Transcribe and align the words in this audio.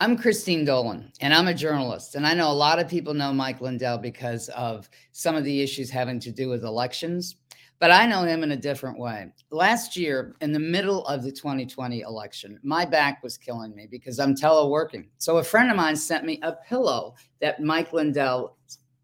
I'm 0.00 0.16
Christine 0.16 0.64
Dolan, 0.64 1.10
and 1.20 1.34
I'm 1.34 1.48
a 1.48 1.54
journalist. 1.54 2.14
And 2.14 2.24
I 2.24 2.32
know 2.32 2.52
a 2.52 2.54
lot 2.54 2.78
of 2.78 2.86
people 2.86 3.14
know 3.14 3.32
Mike 3.32 3.60
Lindell 3.60 3.98
because 3.98 4.48
of 4.50 4.88
some 5.10 5.34
of 5.34 5.42
the 5.42 5.60
issues 5.60 5.90
having 5.90 6.20
to 6.20 6.30
do 6.30 6.48
with 6.48 6.62
elections, 6.62 7.34
but 7.80 7.90
I 7.90 8.06
know 8.06 8.22
him 8.22 8.44
in 8.44 8.52
a 8.52 8.56
different 8.56 8.96
way. 8.96 9.26
Last 9.50 9.96
year, 9.96 10.36
in 10.40 10.52
the 10.52 10.60
middle 10.60 11.04
of 11.08 11.24
the 11.24 11.32
2020 11.32 12.02
election, 12.02 12.60
my 12.62 12.84
back 12.84 13.24
was 13.24 13.36
killing 13.36 13.74
me 13.74 13.88
because 13.90 14.20
I'm 14.20 14.36
teleworking. 14.36 15.08
So 15.18 15.38
a 15.38 15.42
friend 15.42 15.68
of 15.68 15.76
mine 15.76 15.96
sent 15.96 16.24
me 16.24 16.38
a 16.44 16.52
pillow 16.52 17.16
that 17.40 17.60
Mike 17.60 17.92
Lindell 17.92 18.56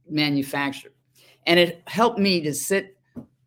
manufactured, 0.08 0.94
and 1.48 1.58
it 1.58 1.82
helped 1.88 2.20
me 2.20 2.40
to 2.42 2.54
sit 2.54 2.96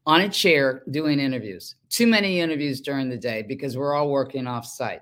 on 0.06 0.20
a 0.20 0.30
chair 0.30 0.84
doing 0.92 1.18
interviews. 1.18 1.76
Too 1.88 2.08
many 2.08 2.42
interviews 2.42 2.82
during 2.82 3.08
the 3.08 3.18
day 3.18 3.42
because 3.42 3.78
we're 3.78 3.94
all 3.94 4.10
working 4.10 4.48
off 4.48 4.66
site. 4.66 5.02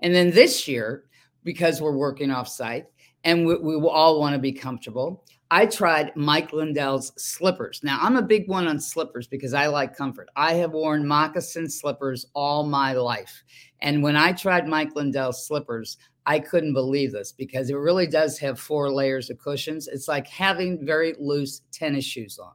And 0.00 0.14
then 0.14 0.30
this 0.30 0.68
year, 0.68 1.05
because 1.46 1.80
we're 1.80 1.96
working 1.96 2.30
off 2.30 2.48
site 2.48 2.86
and 3.24 3.46
we, 3.46 3.56
we 3.56 3.76
all 3.88 4.20
want 4.20 4.34
to 4.34 4.38
be 4.38 4.52
comfortable. 4.52 5.24
I 5.48 5.64
tried 5.64 6.14
Mike 6.16 6.52
Lindell's 6.52 7.12
slippers. 7.16 7.80
Now, 7.84 7.98
I'm 8.02 8.16
a 8.16 8.22
big 8.22 8.48
one 8.48 8.66
on 8.66 8.80
slippers 8.80 9.28
because 9.28 9.54
I 9.54 9.68
like 9.68 9.96
comfort. 9.96 10.28
I 10.34 10.54
have 10.54 10.72
worn 10.72 11.06
moccasin 11.06 11.70
slippers 11.70 12.26
all 12.34 12.66
my 12.66 12.94
life. 12.94 13.44
And 13.80 14.02
when 14.02 14.16
I 14.16 14.32
tried 14.32 14.66
Mike 14.66 14.96
Lindell's 14.96 15.46
slippers, 15.46 15.98
I 16.26 16.40
couldn't 16.40 16.72
believe 16.72 17.12
this 17.12 17.30
because 17.30 17.70
it 17.70 17.76
really 17.76 18.08
does 18.08 18.38
have 18.40 18.58
four 18.58 18.90
layers 18.90 19.30
of 19.30 19.38
cushions. 19.38 19.86
It's 19.86 20.08
like 20.08 20.26
having 20.26 20.84
very 20.84 21.14
loose 21.20 21.62
tennis 21.70 22.04
shoes 22.04 22.40
on. 22.40 22.54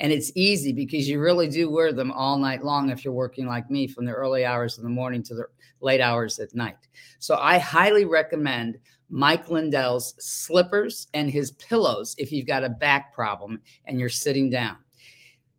And 0.00 0.12
it's 0.12 0.32
easy 0.34 0.72
because 0.72 1.08
you 1.08 1.20
really 1.20 1.48
do 1.48 1.70
wear 1.70 1.92
them 1.92 2.10
all 2.12 2.38
night 2.38 2.64
long 2.64 2.90
if 2.90 3.04
you're 3.04 3.14
working 3.14 3.46
like 3.46 3.70
me 3.70 3.86
from 3.86 4.04
the 4.04 4.12
early 4.12 4.44
hours 4.44 4.76
of 4.76 4.84
the 4.84 4.90
morning 4.90 5.22
to 5.24 5.34
the 5.34 5.44
late 5.80 6.00
hours 6.00 6.38
at 6.38 6.54
night. 6.54 6.76
So 7.18 7.36
I 7.36 7.58
highly 7.58 8.04
recommend 8.04 8.78
Mike 9.10 9.50
Lindell's 9.50 10.14
slippers 10.18 11.08
and 11.12 11.30
his 11.30 11.52
pillows 11.52 12.14
if 12.18 12.32
you've 12.32 12.46
got 12.46 12.64
a 12.64 12.68
back 12.68 13.12
problem 13.12 13.60
and 13.84 14.00
you're 14.00 14.08
sitting 14.08 14.48
down. 14.48 14.78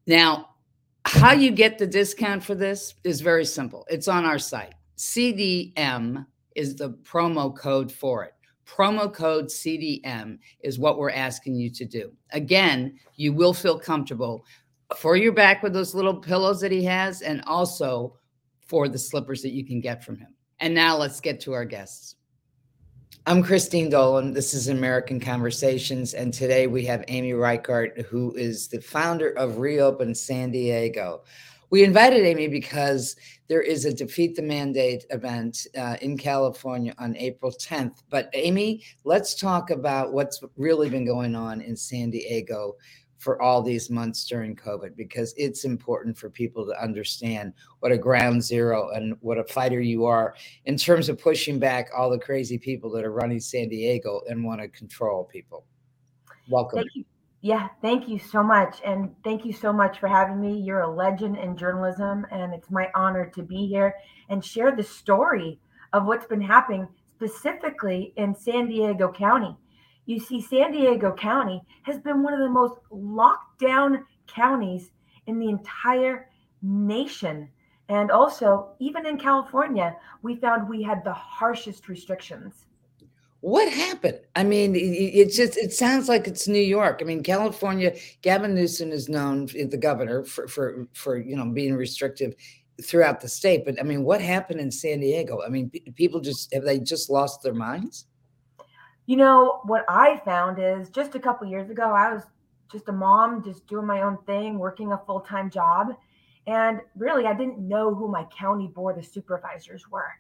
Now, 0.07 0.49
how 1.05 1.33
you 1.33 1.51
get 1.51 1.77
the 1.77 1.88
discount 1.88 2.43
for 2.43 2.55
this 2.55 2.95
is 3.03 3.21
very 3.21 3.45
simple. 3.45 3.85
It's 3.89 4.07
on 4.07 4.25
our 4.25 4.39
site. 4.39 4.73
CDM 4.97 6.25
is 6.55 6.75
the 6.75 6.91
promo 7.03 7.55
code 7.55 7.91
for 7.91 8.23
it. 8.23 8.33
Promo 8.66 9.14
code 9.14 9.45
CDM 9.45 10.39
is 10.61 10.80
what 10.80 10.97
we're 10.97 11.11
asking 11.11 11.56
you 11.56 11.69
to 11.72 11.86
do. 11.86 12.11
Again, 12.31 12.97
you 13.16 13.33
will 13.33 13.53
feel 13.53 13.78
comfortable 13.78 14.45
for 14.95 15.16
your 15.16 15.33
back 15.33 15.64
with 15.64 15.73
those 15.73 15.95
little 15.95 16.16
pillows 16.16 16.61
that 16.61 16.72
he 16.72 16.84
has 16.84 17.22
and 17.22 17.41
also 17.45 18.17
for 18.66 18.88
the 18.88 18.97
slippers 18.97 19.41
that 19.41 19.52
you 19.52 19.66
can 19.66 19.81
get 19.81 20.03
from 20.03 20.17
him. 20.17 20.34
And 20.59 20.73
now 20.73 20.97
let's 20.97 21.19
get 21.19 21.39
to 21.41 21.53
our 21.53 21.66
guests. 21.66 22.16
I'm 23.25 23.41
Christine 23.41 23.89
Dolan. 23.89 24.34
This 24.34 24.53
is 24.53 24.67
American 24.67 25.19
Conversations. 25.19 26.14
And 26.14 26.34
today 26.34 26.67
we 26.67 26.86
have 26.86 27.06
Amy 27.08 27.34
Reichert, 27.34 28.02
who 28.02 28.34
is 28.36 28.67
the 28.67 28.81
founder 28.81 29.30
of 29.31 29.59
Reopen 29.59 30.14
San 30.14 30.52
Diego. 30.52 31.23
We 31.73 31.83
invited 31.83 32.23
Amy 32.23 32.49
because 32.49 33.16
there 33.47 33.63
is 33.63 33.85
a 33.85 33.91
Defeat 33.91 34.35
the 34.35 34.43
Mandate 34.43 35.07
event 35.09 35.66
uh, 35.75 35.97
in 36.03 36.19
California 36.19 36.93
on 36.99 37.17
April 37.17 37.52
10th. 37.52 38.03
But 38.11 38.29
Amy, 38.35 38.83
let's 39.05 39.33
talk 39.33 39.71
about 39.71 40.13
what's 40.13 40.39
really 40.55 40.88
been 40.88 41.03
going 41.03 41.33
on 41.33 41.61
in 41.61 41.75
San 41.75 42.11
Diego 42.11 42.75
for 43.17 43.41
all 43.41 43.63
these 43.63 43.89
months 43.89 44.23
during 44.27 44.55
COVID 44.55 44.95
because 44.95 45.33
it's 45.35 45.66
important 45.66 46.16
for 46.16 46.29
people 46.29 46.63
to 46.67 46.79
understand 46.79 47.53
what 47.79 47.91
a 47.91 47.97
ground 47.97 48.44
zero 48.44 48.91
and 48.91 49.16
what 49.21 49.39
a 49.39 49.44
fighter 49.44 49.81
you 49.81 50.05
are 50.05 50.35
in 50.66 50.77
terms 50.77 51.09
of 51.09 51.19
pushing 51.19 51.57
back 51.57 51.89
all 51.97 52.11
the 52.11 52.19
crazy 52.19 52.59
people 52.59 52.91
that 52.91 53.03
are 53.03 53.11
running 53.11 53.39
San 53.39 53.67
Diego 53.67 54.21
and 54.29 54.45
want 54.45 54.61
to 54.61 54.67
control 54.67 55.23
people. 55.23 55.66
Welcome. 56.47 56.81
Thank 56.81 56.89
you. 56.94 57.05
Yeah, 57.43 57.67
thank 57.83 58.07
you 58.07 58.17
so 58.17 58.41
much. 58.41 58.81
And 58.83 59.13
thank 59.23 59.45
you 59.45 59.53
so 59.53 59.71
much 59.71 59.99
for 59.99 60.07
having 60.07 60.41
me. 60.41 60.57
You're 60.59 60.79
a 60.79 60.91
legend 60.91 61.37
in 61.37 61.55
journalism, 61.55 62.25
and 62.31 62.55
it's 62.55 62.71
my 62.71 62.89
honor 62.95 63.31
to 63.35 63.43
be 63.43 63.67
here 63.67 63.93
and 64.29 64.43
share 64.43 64.75
the 64.75 64.81
story 64.81 65.59
of 65.93 66.05
what's 66.05 66.25
been 66.25 66.41
happening 66.41 66.87
specifically 67.15 68.13
in 68.17 68.33
San 68.33 68.67
Diego 68.67 69.11
County 69.11 69.55
you 70.05 70.19
see, 70.19 70.41
San 70.41 70.71
Diego 70.71 71.13
County 71.13 71.61
has 71.83 71.99
been 71.99 72.23
one 72.23 72.33
of 72.33 72.39
the 72.39 72.49
most 72.49 72.79
locked 72.91 73.59
down 73.59 74.05
counties 74.27 74.91
in 75.27 75.39
the 75.39 75.49
entire 75.49 76.29
nation. 76.61 77.49
And 77.89 78.11
also, 78.11 78.73
even 78.79 79.05
in 79.05 79.17
California, 79.17 79.95
we 80.21 80.35
found 80.35 80.67
we 80.67 80.83
had 80.83 81.03
the 81.03 81.13
harshest 81.13 81.87
restrictions. 81.87 82.65
What 83.43 83.69
happened? 83.69 84.21
I 84.37 84.45
mean, 84.45 84.73
it 84.73 85.29
just 85.29 85.57
it 85.57 85.73
sounds 85.73 86.07
like 86.07 86.27
it's 86.27 86.47
New 86.47 86.61
York. 86.61 86.99
I 87.01 87.03
mean, 87.03 87.21
California. 87.21 87.93
Gavin 88.21 88.55
Newsom 88.55 88.93
is 88.93 89.09
known, 89.09 89.49
eh, 89.57 89.65
the 89.69 89.75
governor, 89.75 90.23
for 90.23 90.47
for 90.47 90.87
for 90.93 91.17
you 91.17 91.35
know 91.35 91.43
being 91.51 91.75
restrictive 91.75 92.35
throughout 92.81 93.19
the 93.19 93.27
state. 93.27 93.65
But 93.65 93.81
I 93.81 93.83
mean, 93.83 94.05
what 94.05 94.21
happened 94.21 94.61
in 94.61 94.71
San 94.71 95.01
Diego? 95.01 95.41
I 95.45 95.49
mean, 95.49 95.69
people 95.95 96.21
just 96.21 96.53
have 96.53 96.63
they 96.63 96.79
just 96.79 97.09
lost 97.09 97.43
their 97.43 97.53
minds? 97.53 98.05
You 99.07 99.17
know, 99.17 99.59
what 99.65 99.83
I 99.89 100.21
found 100.23 100.57
is 100.57 100.89
just 100.89 101.13
a 101.15 101.19
couple 101.19 101.45
years 101.45 101.69
ago, 101.69 101.91
I 101.91 102.13
was 102.13 102.23
just 102.71 102.87
a 102.87 102.93
mom, 102.93 103.43
just 103.43 103.67
doing 103.67 103.85
my 103.85 104.03
own 104.03 104.19
thing, 104.25 104.57
working 104.57 104.93
a 104.93 105.01
full 105.05 105.19
time 105.19 105.49
job. 105.49 105.89
And 106.47 106.79
really, 106.95 107.25
I 107.25 107.33
didn't 107.33 107.59
know 107.59 107.93
who 107.93 108.07
my 108.07 108.23
county 108.25 108.67
board 108.67 108.97
of 108.97 109.05
supervisors 109.05 109.89
were. 109.91 110.13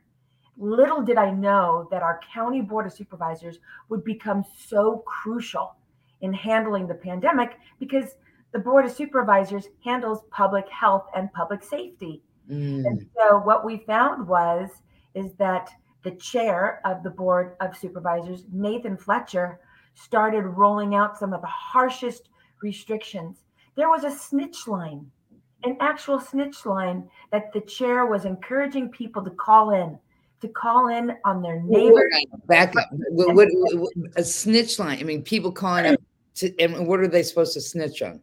Little 0.57 1.01
did 1.01 1.17
I 1.17 1.31
know 1.31 1.87
that 1.91 2.03
our 2.03 2.19
county 2.33 2.61
board 2.61 2.85
of 2.85 2.93
supervisors 2.93 3.59
would 3.89 4.03
become 4.03 4.43
so 4.55 5.03
crucial 5.05 5.75
in 6.21 6.31
handling 6.33 6.87
the 6.87 6.95
pandemic 6.95 7.57
because 7.79 8.15
the 8.51 8.59
board 8.59 8.85
of 8.85 8.91
supervisors 8.91 9.67
handles 9.83 10.21
public 10.29 10.69
health 10.69 11.07
and 11.15 11.33
public 11.33 11.63
safety. 11.63 12.21
Mm. 12.49 12.85
And 12.85 13.05
so 13.15 13.39
what 13.39 13.65
we 13.65 13.77
found 13.77 14.27
was 14.27 14.69
is 15.15 15.33
that 15.33 15.69
the 16.03 16.11
chair 16.11 16.81
of 16.85 17.01
the 17.03 17.09
board 17.09 17.55
of 17.61 17.75
supervisors, 17.75 18.43
Nathan 18.51 18.97
Fletcher, 18.97 19.59
started 19.95 20.41
rolling 20.41 20.95
out 20.95 21.17
some 21.17 21.33
of 21.33 21.41
the 21.41 21.47
harshest 21.47 22.29
restrictions. 22.61 23.43
There 23.75 23.89
was 23.89 24.03
a 24.03 24.11
snitch 24.11 24.67
line, 24.67 25.09
an 25.63 25.77
actual 25.79 26.19
snitch 26.19 26.65
line 26.65 27.09
that 27.31 27.53
the 27.53 27.61
chair 27.61 28.05
was 28.05 28.25
encouraging 28.25 28.89
people 28.89 29.23
to 29.23 29.31
call 29.31 29.71
in, 29.71 29.97
to 30.43 30.49
call 30.49 30.89
in 30.89 31.15
on 31.23 31.41
their 31.41 31.61
neighbor. 31.61 32.09
Back 32.47 32.75
up. 32.75 32.89
What, 32.91 33.33
what, 33.33 33.47
what, 33.53 33.93
a 34.17 34.23
snitch 34.23 34.77
line. 34.77 34.99
I 34.99 35.03
mean, 35.03 35.23
people 35.23 35.53
calling 35.53 35.93
up, 35.93 36.01
to, 36.35 36.53
and 36.59 36.85
what 36.85 36.99
are 36.99 37.07
they 37.07 37.23
supposed 37.23 37.53
to 37.53 37.61
snitch 37.61 38.01
on? 38.01 38.21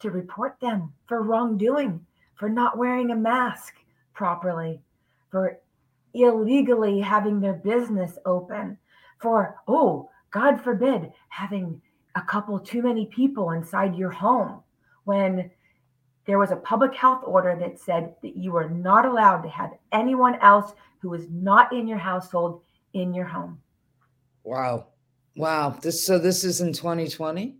To 0.00 0.10
report 0.10 0.56
them 0.60 0.92
for 1.06 1.22
wrongdoing, 1.22 2.04
for 2.36 2.48
not 2.48 2.78
wearing 2.78 3.10
a 3.10 3.16
mask 3.16 3.74
properly, 4.14 4.80
for 5.30 5.58
illegally 6.14 7.00
having 7.00 7.38
their 7.38 7.52
business 7.52 8.16
open, 8.24 8.78
for, 9.20 9.56
oh, 9.68 10.08
God 10.30 10.62
forbid, 10.62 11.12
having 11.28 11.82
a 12.14 12.22
couple 12.22 12.58
too 12.58 12.82
many 12.82 13.06
people 13.06 13.50
inside 13.50 13.94
your 13.94 14.10
home 14.10 14.62
when 15.04 15.50
there 16.26 16.38
was 16.38 16.50
a 16.50 16.56
public 16.56 16.94
health 16.94 17.22
order 17.26 17.56
that 17.60 17.78
said 17.78 18.14
that 18.22 18.36
you 18.36 18.52
were 18.52 18.70
not 18.70 19.04
allowed 19.04 19.42
to 19.42 19.48
have 19.50 19.72
anyone 19.92 20.36
else 20.36 20.72
who 20.98 21.10
was 21.10 21.28
not 21.30 21.72
in 21.72 21.86
your 21.86 21.98
household 21.98 22.62
in 22.92 23.14
your 23.14 23.26
home. 23.26 23.58
Wow. 24.44 24.88
Wow. 25.36 25.70
This 25.80 26.04
so 26.04 26.18
this 26.18 26.44
is 26.44 26.60
in 26.60 26.72
2020? 26.72 27.56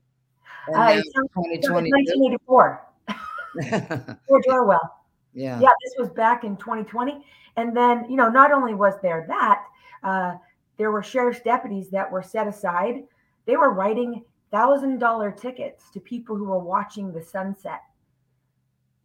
Uh, 0.75 0.95
2020. 0.95 1.91
1984. 1.91 2.87
George 4.29 4.45
Orwell. 4.49 4.95
Yeah. 5.33 5.61
Yeah, 5.61 5.69
this 5.85 5.95
was 5.99 6.11
back 6.11 6.45
in 6.45 6.57
2020. 6.57 7.25
And 7.57 7.77
then, 7.77 8.07
you 8.09 8.17
know, 8.17 8.29
not 8.29 8.53
only 8.53 8.75
was 8.75 8.95
there 9.03 9.25
that, 9.29 9.65
uh, 10.03 10.35
there 10.77 10.91
were 10.91 11.03
sheriff's 11.03 11.41
deputies 11.41 11.91
that 11.91 12.11
were 12.11 12.23
set 12.23 12.47
aside. 12.47 13.05
They 13.47 13.57
were 13.57 13.73
writing 13.73 14.25
thousand 14.51 14.99
dollar 14.99 15.31
tickets 15.31 15.91
to 15.93 16.01
people 16.01 16.37
who 16.37 16.45
were 16.45 16.59
watching 16.59 17.13
the 17.13 17.23
sunset 17.23 17.83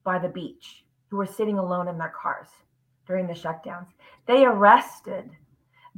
by 0.04 0.20
the 0.20 0.30
beach, 0.30 0.86
who 1.10 1.18
were 1.18 1.26
sitting 1.26 1.58
alone 1.58 1.88
in 1.88 1.98
their 1.98 2.14
cars 2.16 2.50
during 3.08 3.28
the 3.28 3.34
shutdowns. 3.34 3.88
They 4.26 4.46
arrested 4.46 5.30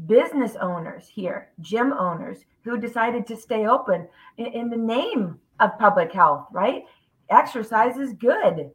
business 0.07 0.55
owners 0.55 1.07
here, 1.07 1.49
gym 1.61 1.93
owners, 1.93 2.39
who 2.63 2.77
decided 2.77 3.25
to 3.27 3.37
stay 3.37 3.67
open 3.67 4.07
in, 4.37 4.47
in 4.47 4.69
the 4.69 4.77
name 4.77 5.39
of 5.59 5.79
public 5.79 6.11
health, 6.11 6.47
right? 6.51 6.83
Exercise 7.29 7.97
is 7.97 8.13
good. 8.13 8.71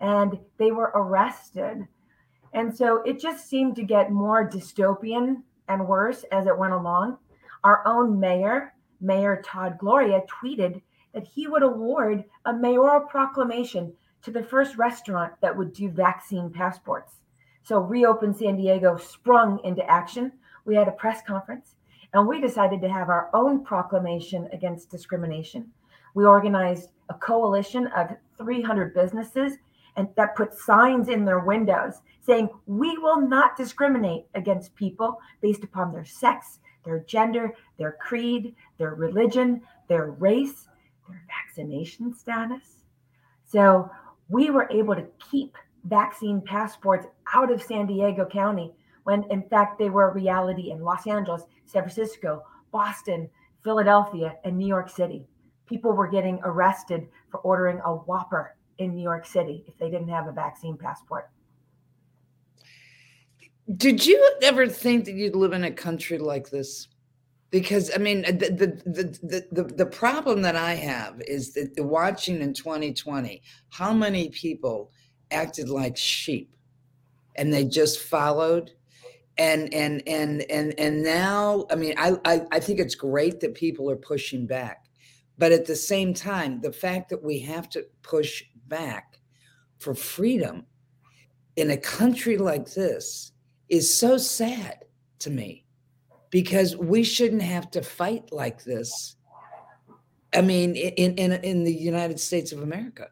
And 0.00 0.38
they 0.58 0.72
were 0.72 0.92
arrested 0.94 1.86
and 2.52 2.76
so 2.76 3.02
it 3.02 3.18
just 3.18 3.48
seemed 3.48 3.76
to 3.76 3.82
get 3.82 4.12
more 4.12 4.48
dystopian 4.48 5.42
and 5.68 5.88
worse 5.88 6.24
as 6.30 6.46
it 6.46 6.58
went 6.58 6.74
along. 6.74 7.18
Our 7.64 7.82
own 7.86 8.20
mayor, 8.20 8.74
Mayor 9.00 9.42
Todd 9.44 9.78
Gloria, 9.78 10.22
tweeted 10.28 10.82
that 11.14 11.26
he 11.26 11.46
would 11.46 11.62
award 11.62 12.24
a 12.44 12.52
mayoral 12.52 13.00
proclamation 13.00 13.92
to 14.22 14.30
the 14.30 14.42
first 14.42 14.76
restaurant 14.76 15.32
that 15.40 15.56
would 15.56 15.72
do 15.72 15.88
vaccine 15.88 16.50
passports. 16.50 17.21
So 17.62 17.78
Reopen 17.78 18.34
San 18.34 18.56
Diego 18.56 18.96
sprung 18.96 19.60
into 19.64 19.88
action. 19.88 20.32
We 20.64 20.74
had 20.74 20.88
a 20.88 20.92
press 20.92 21.22
conference 21.26 21.74
And 22.12 22.26
we 22.26 22.40
decided 22.40 22.80
to 22.82 22.88
have 22.88 23.08
our 23.08 23.30
own 23.32 23.64
proclamation 23.64 24.48
against 24.52 24.90
discrimination. 24.90 25.70
We 26.14 26.24
organized 26.24 26.90
a 27.08 27.14
coalition 27.14 27.86
of 27.88 28.16
300 28.38 28.94
businesses 28.94 29.58
and 29.96 30.08
that 30.16 30.36
put 30.36 30.54
signs 30.54 31.08
in 31.08 31.24
their 31.24 31.40
windows 31.40 32.00
saying, 32.20 32.48
We 32.66 32.98
will 32.98 33.20
not 33.20 33.56
discriminate 33.56 34.26
against 34.34 34.74
people 34.74 35.20
based 35.40 35.64
upon 35.64 35.92
their 35.92 36.04
sex, 36.04 36.58
their 36.84 37.00
gender, 37.00 37.52
their 37.78 37.92
creed, 37.92 38.54
their 38.78 38.94
religion, 38.94 39.62
their 39.88 40.10
race, 40.12 40.68
their 41.08 41.24
vaccination 41.28 42.14
status. 42.14 42.84
So 43.44 43.90
we 44.28 44.50
were 44.50 44.68
able 44.70 44.94
to 44.94 45.06
keep 45.30 45.56
vaccine 45.84 46.40
passports 46.40 47.06
out 47.34 47.50
of 47.50 47.62
San 47.62 47.86
Diego 47.86 48.26
County 48.26 48.72
when 49.04 49.24
in 49.30 49.42
fact 49.48 49.78
they 49.78 49.90
were 49.90 50.10
a 50.10 50.14
reality 50.14 50.70
in 50.70 50.80
Los 50.80 51.06
Angeles, 51.06 51.42
San 51.66 51.82
Francisco, 51.82 52.44
Boston, 52.70 53.28
Philadelphia, 53.64 54.36
and 54.44 54.56
New 54.56 54.66
York 54.66 54.88
City. 54.88 55.26
People 55.66 55.92
were 55.92 56.08
getting 56.08 56.38
arrested 56.44 57.08
for 57.30 57.38
ordering 57.40 57.80
a 57.84 57.94
Whopper 57.94 58.56
in 58.78 58.94
New 58.94 59.02
York 59.02 59.26
City 59.26 59.64
if 59.66 59.76
they 59.78 59.90
didn't 59.90 60.08
have 60.08 60.26
a 60.26 60.32
vaccine 60.32 60.76
passport. 60.76 61.30
Did 63.76 64.04
you 64.04 64.32
ever 64.42 64.68
think 64.68 65.04
that 65.04 65.14
you'd 65.14 65.36
live 65.36 65.52
in 65.52 65.64
a 65.64 65.70
country 65.70 66.18
like 66.18 66.50
this? 66.50 66.88
Because 67.50 67.90
I 67.94 67.98
mean, 67.98 68.22
the 68.22 68.32
the 68.32 69.16
the 69.22 69.46
the, 69.52 69.62
the 69.62 69.86
problem 69.86 70.42
that 70.42 70.56
I 70.56 70.74
have 70.74 71.20
is 71.26 71.52
that 71.54 71.72
watching 71.78 72.40
in 72.40 72.54
2020, 72.54 73.42
how 73.70 73.92
many 73.92 74.30
people 74.30 74.90
acted 75.32 75.68
like 75.68 75.96
sheep, 75.96 76.54
and 77.36 77.52
they 77.52 77.64
just 77.64 78.00
followed, 78.00 78.72
and 79.38 79.72
and 79.72 80.02
and 80.06 80.42
and 80.50 80.78
and 80.78 81.02
now, 81.02 81.66
I 81.70 81.74
mean, 81.74 81.94
I 81.96 82.16
I, 82.24 82.42
I 82.52 82.60
think 82.60 82.78
it's 82.78 82.94
great 82.94 83.40
that 83.40 83.54
people 83.54 83.90
are 83.90 83.96
pushing 83.96 84.46
back, 84.46 84.86
but 85.38 85.52
at 85.52 85.66
the 85.66 85.76
same 85.76 86.14
time, 86.14 86.60
the 86.60 86.72
fact 86.72 87.08
that 87.10 87.22
we 87.22 87.38
have 87.40 87.68
to 87.70 87.86
push 88.02 88.42
back 88.68 89.18
for 89.78 89.94
freedom 89.94 90.64
in 91.56 91.70
a 91.70 91.76
country 91.76 92.38
like 92.38 92.72
this 92.72 93.32
is 93.68 93.92
so 93.92 94.16
sad 94.16 94.84
to 95.18 95.30
me 95.30 95.64
because 96.30 96.76
we 96.76 97.02
shouldn't 97.02 97.42
have 97.42 97.70
to 97.70 97.82
fight 97.82 98.32
like 98.32 98.64
this. 98.64 99.16
I 100.34 100.40
mean, 100.40 100.76
in 100.76 101.14
in 101.16 101.32
in 101.32 101.64
the 101.64 101.74
United 101.74 102.18
States 102.18 102.52
of 102.52 102.62
America. 102.62 103.08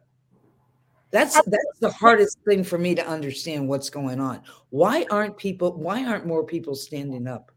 That's 1.11 1.35
that's 1.45 1.79
the 1.79 1.91
hardest 1.91 2.37
thing 2.45 2.63
for 2.63 2.77
me 2.77 2.95
to 2.95 3.05
understand 3.05 3.67
what's 3.67 3.89
going 3.89 4.19
on. 4.19 4.41
Why 4.69 5.05
aren't 5.11 5.37
people 5.37 5.73
why 5.73 6.05
aren't 6.05 6.25
more 6.25 6.43
people 6.45 6.75
standing 6.75 7.27
up? 7.27 7.51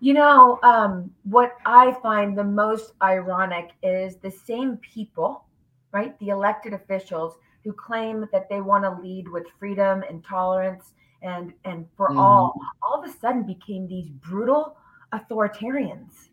You 0.00 0.12
know, 0.12 0.58
um, 0.62 1.10
what 1.24 1.56
I 1.64 1.96
find 2.02 2.36
the 2.36 2.44
most 2.44 2.92
ironic 3.02 3.70
is 3.82 4.16
the 4.16 4.30
same 4.30 4.76
people, 4.76 5.46
right? 5.92 6.18
The 6.18 6.28
elected 6.28 6.74
officials 6.74 7.38
who 7.64 7.72
claim 7.72 8.28
that 8.30 8.48
they 8.50 8.60
want 8.60 8.84
to 8.84 9.02
lead 9.02 9.28
with 9.28 9.46
freedom 9.58 10.04
and 10.08 10.22
tolerance 10.22 10.92
and 11.22 11.52
and 11.64 11.86
for 11.96 12.10
mm. 12.10 12.18
all 12.18 12.54
all 12.82 13.02
of 13.02 13.08
a 13.08 13.12
sudden 13.12 13.42
became 13.42 13.86
these 13.88 14.08
brutal 14.08 14.76
authoritarians 15.12 16.28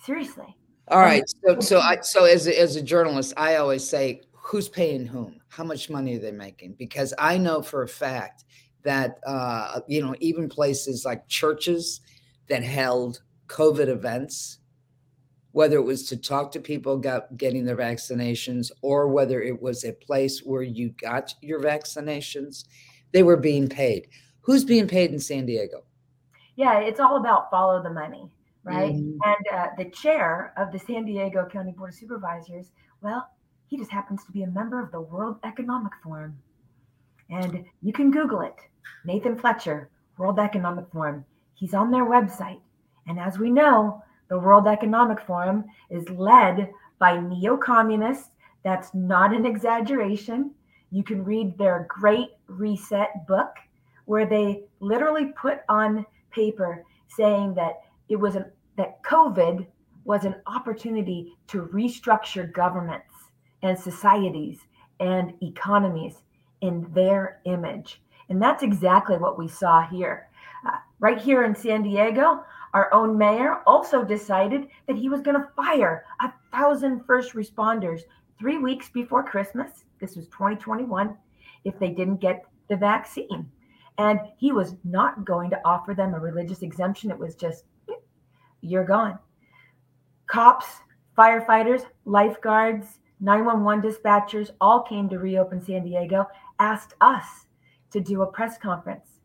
seriously 0.00 0.56
all 0.88 1.00
right 1.00 1.24
so 1.44 1.60
so 1.60 1.80
i 1.80 1.98
so 2.00 2.24
as 2.24 2.46
a, 2.46 2.60
as 2.60 2.76
a 2.76 2.82
journalist 2.82 3.32
i 3.36 3.56
always 3.56 3.86
say 3.88 4.20
who's 4.44 4.68
paying 4.68 5.06
whom 5.06 5.40
how 5.48 5.64
much 5.64 5.88
money 5.88 6.16
are 6.16 6.20
they 6.20 6.32
making 6.32 6.74
because 6.78 7.14
i 7.18 7.38
know 7.38 7.62
for 7.62 7.82
a 7.82 7.88
fact 7.88 8.44
that 8.82 9.18
uh 9.26 9.80
you 9.86 10.02
know 10.02 10.14
even 10.20 10.48
places 10.48 11.04
like 11.04 11.26
churches 11.28 12.00
that 12.48 12.62
held 12.62 13.22
covid 13.46 13.88
events 13.88 14.58
whether 15.52 15.76
it 15.76 15.84
was 15.84 16.08
to 16.08 16.16
talk 16.16 16.50
to 16.50 16.60
people 16.60 16.94
about 16.94 17.36
getting 17.36 17.64
their 17.64 17.76
vaccinations 17.76 18.70
or 18.80 19.08
whether 19.08 19.42
it 19.42 19.60
was 19.60 19.84
a 19.84 19.92
place 19.92 20.40
where 20.40 20.62
you 20.62 20.88
got 20.98 21.34
your 21.42 21.60
vaccinations 21.60 22.64
they 23.12 23.22
were 23.22 23.36
being 23.36 23.68
paid. 23.68 24.08
Who's 24.40 24.64
being 24.64 24.88
paid 24.88 25.12
in 25.12 25.20
San 25.20 25.46
Diego? 25.46 25.84
Yeah, 26.56 26.80
it's 26.80 27.00
all 27.00 27.16
about 27.16 27.50
follow 27.50 27.82
the 27.82 27.90
money, 27.90 28.34
right? 28.64 28.92
Mm-hmm. 28.92 29.18
And 29.24 29.58
uh, 29.58 29.66
the 29.78 29.90
chair 29.90 30.52
of 30.56 30.72
the 30.72 30.78
San 30.78 31.04
Diego 31.04 31.46
County 31.50 31.72
Board 31.72 31.90
of 31.90 31.94
Supervisors, 31.96 32.72
well, 33.00 33.28
he 33.72 33.78
just 33.78 33.90
happens 33.90 34.22
to 34.22 34.32
be 34.32 34.42
a 34.42 34.50
member 34.50 34.82
of 34.82 34.92
the 34.92 35.00
World 35.00 35.38
Economic 35.44 35.92
Forum. 36.04 36.36
And 37.30 37.64
you 37.80 37.90
can 37.90 38.10
Google 38.10 38.42
it 38.42 38.54
Nathan 39.06 39.34
Fletcher, 39.34 39.88
World 40.18 40.38
Economic 40.38 40.84
Forum. 40.92 41.24
He's 41.54 41.72
on 41.72 41.90
their 41.90 42.04
website. 42.04 42.60
And 43.06 43.18
as 43.18 43.38
we 43.38 43.48
know, 43.48 44.02
the 44.28 44.38
World 44.38 44.66
Economic 44.66 45.22
Forum 45.22 45.64
is 45.88 46.06
led 46.10 46.70
by 46.98 47.18
neo 47.18 47.56
communists. 47.56 48.28
That's 48.62 48.92
not 48.92 49.34
an 49.34 49.46
exaggeration. 49.46 50.50
You 50.90 51.02
can 51.02 51.24
read 51.24 51.56
their 51.56 51.86
Great 51.88 52.28
Reset 52.48 53.26
book, 53.26 53.56
where 54.04 54.26
they 54.26 54.64
literally 54.80 55.32
put 55.40 55.60
on 55.70 56.04
paper 56.30 56.84
saying 57.08 57.54
that 57.54 57.80
it 58.10 58.16
was 58.16 58.36
an 58.36 58.44
that 58.76 59.02
COVID 59.02 59.66
was 60.04 60.26
an 60.26 60.34
opportunity 60.46 61.32
to 61.46 61.70
restructure 61.72 62.52
governments 62.52 63.11
and 63.62 63.78
societies 63.78 64.60
and 65.00 65.34
economies 65.42 66.22
in 66.60 66.86
their 66.92 67.40
image. 67.44 68.02
And 68.28 68.40
that's 68.40 68.62
exactly 68.62 69.18
what 69.18 69.38
we 69.38 69.48
saw 69.48 69.86
here. 69.86 70.28
Uh, 70.66 70.76
right 71.00 71.20
here 71.20 71.44
in 71.44 71.54
San 71.54 71.82
Diego, 71.82 72.44
our 72.72 72.92
own 72.94 73.18
mayor 73.18 73.62
also 73.66 74.04
decided 74.04 74.68
that 74.86 74.96
he 74.96 75.08
was 75.08 75.20
going 75.20 75.36
to 75.36 75.48
fire 75.56 76.04
a 76.20 76.32
thousand 76.52 77.04
first 77.04 77.34
responders 77.34 78.02
three 78.38 78.58
weeks 78.58 78.88
before 78.88 79.22
Christmas 79.22 79.84
this 80.02 80.16
was 80.16 80.26
2021, 80.26 81.16
if 81.64 81.78
they 81.78 81.90
didn't 81.90 82.16
get 82.16 82.44
the 82.68 82.76
vaccine. 82.76 83.48
And 83.98 84.18
he 84.36 84.50
was 84.50 84.74
not 84.84 85.24
going 85.24 85.48
to 85.50 85.60
offer 85.64 85.94
them 85.94 86.12
a 86.12 86.18
religious 86.18 86.62
exemption. 86.62 87.10
It 87.10 87.18
was 87.18 87.36
just, 87.36 87.64
you're 88.60 88.84
gone. 88.84 89.18
Cops, 90.26 90.66
firefighters, 91.16 91.86
lifeguards, 92.04 92.98
911 93.22 93.88
dispatchers 93.88 94.50
all 94.60 94.82
came 94.82 95.08
to 95.08 95.18
reopen 95.18 95.62
San 95.62 95.84
Diego, 95.84 96.26
asked 96.58 96.94
us 97.00 97.46
to 97.92 98.00
do 98.00 98.22
a 98.22 98.26
press 98.26 98.58
conference. 98.58 99.20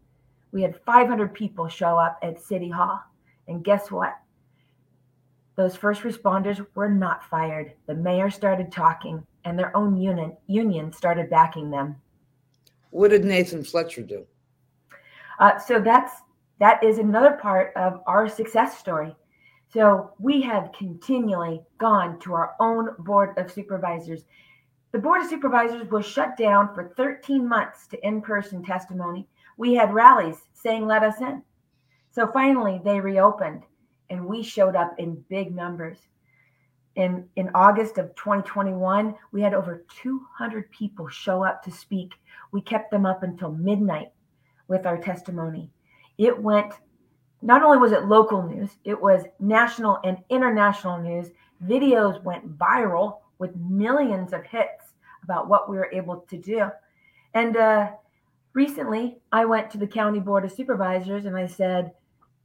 We 0.51 0.61
had 0.61 0.79
500 0.85 1.33
people 1.33 1.67
show 1.67 1.97
up 1.97 2.19
at 2.21 2.39
City 2.39 2.69
Hall. 2.69 3.01
And 3.47 3.63
guess 3.63 3.89
what? 3.89 4.13
Those 5.55 5.75
first 5.75 6.03
responders 6.03 6.63
were 6.75 6.89
not 6.89 7.27
fired. 7.27 7.73
The 7.87 7.95
mayor 7.95 8.29
started 8.29 8.71
talking 8.71 9.25
and 9.45 9.57
their 9.57 9.75
own 9.75 9.97
union 9.97 10.37
union 10.45 10.93
started 10.93 11.29
backing 11.29 11.71
them. 11.71 11.95
What 12.91 13.09
did 13.09 13.25
Nathan 13.25 13.63
Fletcher 13.63 14.03
do? 14.03 14.27
Uh, 15.39 15.57
so 15.57 15.79
that's 15.79 16.21
that 16.59 16.83
is 16.83 16.99
another 16.99 17.31
part 17.31 17.71
of 17.75 18.01
our 18.05 18.29
success 18.29 18.77
story. 18.77 19.15
So 19.71 20.11
we 20.19 20.41
have 20.41 20.71
continually 20.77 21.61
gone 21.77 22.19
to 22.19 22.33
our 22.33 22.55
own 22.59 22.89
board 22.99 23.37
of 23.37 23.51
supervisors. 23.51 24.23
The 24.91 24.99
board 24.99 25.21
of 25.21 25.27
supervisors 25.27 25.89
was 25.91 26.05
shut 26.05 26.37
down 26.37 26.73
for 26.73 26.93
13 26.95 27.47
months 27.47 27.87
to 27.87 28.07
in-person 28.07 28.63
testimony. 28.63 29.27
We 29.57 29.73
had 29.73 29.93
rallies 29.93 30.37
saying 30.53 30.85
let 30.85 31.03
us 31.03 31.19
in. 31.21 31.43
So 32.11 32.27
finally 32.27 32.81
they 32.83 32.99
reopened 32.99 33.63
and 34.09 34.25
we 34.25 34.41
showed 34.41 34.75
up 34.75 34.95
in 34.97 35.23
big 35.29 35.53
numbers 35.53 35.97
in 36.97 37.29
in 37.35 37.49
August 37.53 37.99
of 37.99 38.13
2021, 38.15 39.15
we 39.31 39.41
had 39.41 39.53
over 39.53 39.85
200 40.01 40.69
people 40.71 41.07
show 41.07 41.43
up 41.43 41.63
to 41.63 41.71
speak. 41.71 42.15
We 42.51 42.59
kept 42.59 42.89
them 42.91 43.05
up 43.05 43.21
until 43.21 43.51
midnight 43.51 44.11
with 44.67 44.85
our 44.85 44.97
testimony. 44.97 45.69
It 46.17 46.37
went 46.37 46.73
not 47.47 47.63
only 47.63 47.77
was 47.77 47.93
it 47.93 48.07
local 48.07 48.43
news, 48.43 48.71
it 48.83 49.01
was 49.01 49.23
national 49.39 49.99
and 50.03 50.17
international 50.29 50.97
news. 50.97 51.29
Videos 51.65 52.21
went 52.21 52.57
viral 52.57 53.19
with 53.39 53.55
millions 53.55 54.33
of 54.33 54.43
hits 54.43 54.91
about 55.23 55.47
what 55.47 55.69
we 55.69 55.77
were 55.77 55.89
able 55.93 56.17
to 56.29 56.37
do. 56.37 56.67
And 57.33 57.55
uh, 57.55 57.91
recently, 58.51 59.19
I 59.31 59.45
went 59.45 59.71
to 59.71 59.77
the 59.77 59.87
county 59.87 60.19
board 60.19 60.43
of 60.43 60.51
supervisors 60.51 61.23
and 61.23 61.37
I 61.37 61.47
said, 61.47 61.93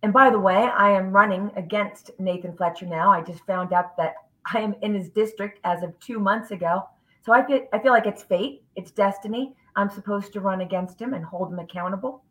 and 0.04 0.12
by 0.12 0.30
the 0.30 0.38
way, 0.38 0.54
I 0.54 0.92
am 0.92 1.10
running 1.10 1.50
against 1.56 2.12
Nathan 2.20 2.56
Fletcher 2.56 2.86
now. 2.86 3.10
I 3.10 3.22
just 3.22 3.44
found 3.44 3.72
out 3.72 3.96
that 3.96 4.14
I 4.54 4.60
am 4.60 4.76
in 4.82 4.94
his 4.94 5.08
district 5.08 5.58
as 5.64 5.82
of 5.82 5.98
two 5.98 6.20
months 6.20 6.52
ago. 6.52 6.88
So 7.26 7.32
I 7.32 7.44
feel 7.44 7.66
I 7.72 7.80
feel 7.80 7.92
like 7.92 8.06
it's 8.06 8.22
fate, 8.22 8.62
it's 8.76 8.92
destiny. 8.92 9.56
I'm 9.74 9.90
supposed 9.90 10.32
to 10.34 10.40
run 10.40 10.60
against 10.60 11.00
him 11.02 11.12
and 11.12 11.24
hold 11.24 11.52
him 11.52 11.58
accountable. 11.58 12.22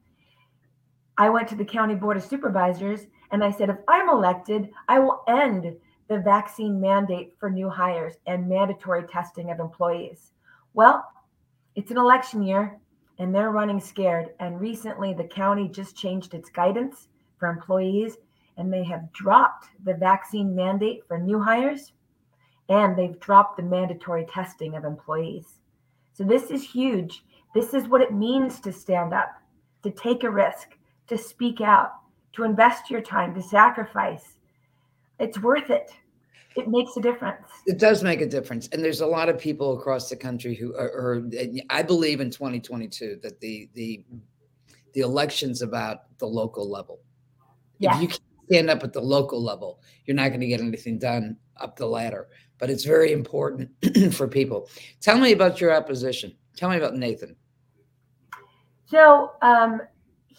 I 1.21 1.29
went 1.29 1.47
to 1.49 1.55
the 1.55 1.63
county 1.63 1.93
board 1.93 2.17
of 2.17 2.23
supervisors 2.23 3.01
and 3.29 3.43
I 3.43 3.51
said, 3.51 3.69
if 3.69 3.77
I'm 3.87 4.09
elected, 4.09 4.71
I 4.87 4.97
will 4.97 5.23
end 5.27 5.71
the 6.07 6.17
vaccine 6.17 6.81
mandate 6.81 7.35
for 7.39 7.47
new 7.47 7.69
hires 7.69 8.15
and 8.25 8.49
mandatory 8.49 9.03
testing 9.03 9.51
of 9.51 9.59
employees. 9.59 10.31
Well, 10.73 11.05
it's 11.75 11.91
an 11.91 11.97
election 11.97 12.41
year 12.41 12.79
and 13.19 13.35
they're 13.35 13.51
running 13.51 13.79
scared. 13.79 14.31
And 14.39 14.59
recently, 14.59 15.13
the 15.13 15.25
county 15.25 15.69
just 15.69 15.95
changed 15.95 16.33
its 16.33 16.49
guidance 16.49 17.07
for 17.37 17.49
employees 17.49 18.17
and 18.57 18.73
they 18.73 18.83
have 18.85 19.13
dropped 19.13 19.67
the 19.83 19.93
vaccine 19.93 20.55
mandate 20.55 21.03
for 21.07 21.19
new 21.19 21.39
hires 21.39 21.91
and 22.67 22.97
they've 22.97 23.19
dropped 23.19 23.57
the 23.57 23.63
mandatory 23.63 24.25
testing 24.25 24.75
of 24.75 24.85
employees. 24.85 25.59
So 26.13 26.23
this 26.23 26.49
is 26.49 26.63
huge. 26.63 27.23
This 27.53 27.75
is 27.75 27.87
what 27.87 28.01
it 28.01 28.11
means 28.11 28.59
to 28.61 28.73
stand 28.73 29.13
up, 29.13 29.29
to 29.83 29.91
take 29.91 30.23
a 30.23 30.31
risk, 30.31 30.77
to 31.11 31.17
speak 31.17 31.59
out, 31.59 31.91
to 32.33 32.43
invest 32.43 32.89
your 32.89 33.01
time, 33.01 33.35
to 33.35 33.41
sacrifice. 33.41 34.37
It's 35.19 35.37
worth 35.39 35.69
it. 35.69 35.91
It 36.55 36.69
makes 36.69 36.95
a 36.95 37.01
difference. 37.01 37.47
It 37.67 37.77
does 37.77 38.01
make 38.01 38.21
a 38.21 38.25
difference. 38.25 38.69
And 38.71 38.83
there's 38.83 39.01
a 39.01 39.05
lot 39.05 39.27
of 39.27 39.37
people 39.37 39.77
across 39.77 40.09
the 40.09 40.15
country 40.15 40.55
who 40.55 40.73
are, 40.75 40.87
are 40.87 41.29
I 41.69 41.83
believe 41.83 42.21
in 42.21 42.29
2022 42.31 43.19
that 43.23 43.39
the 43.41 43.69
the 43.73 44.05
the 44.93 45.01
election's 45.01 45.61
about 45.61 46.17
the 46.17 46.25
local 46.25 46.69
level. 46.69 47.01
Yes. 47.79 47.95
If 47.95 48.01
you 48.01 48.07
can't 48.07 48.21
stand 48.47 48.69
up 48.69 48.83
at 48.83 48.93
the 48.93 49.01
local 49.01 49.41
level, 49.41 49.81
you're 50.05 50.15
not 50.15 50.29
going 50.29 50.41
to 50.41 50.47
get 50.47 50.61
anything 50.61 50.97
done 50.97 51.37
up 51.57 51.75
the 51.75 51.85
ladder. 51.85 52.29
But 52.57 52.69
it's 52.69 52.85
very 52.85 53.11
important 53.11 53.69
for 54.13 54.27
people. 54.27 54.69
Tell 55.01 55.17
me 55.17 55.33
about 55.33 55.59
your 55.59 55.73
opposition. 55.73 56.35
Tell 56.55 56.69
me 56.69 56.77
about 56.77 56.95
Nathan. 56.95 57.35
So 58.85 59.31
um, 59.41 59.81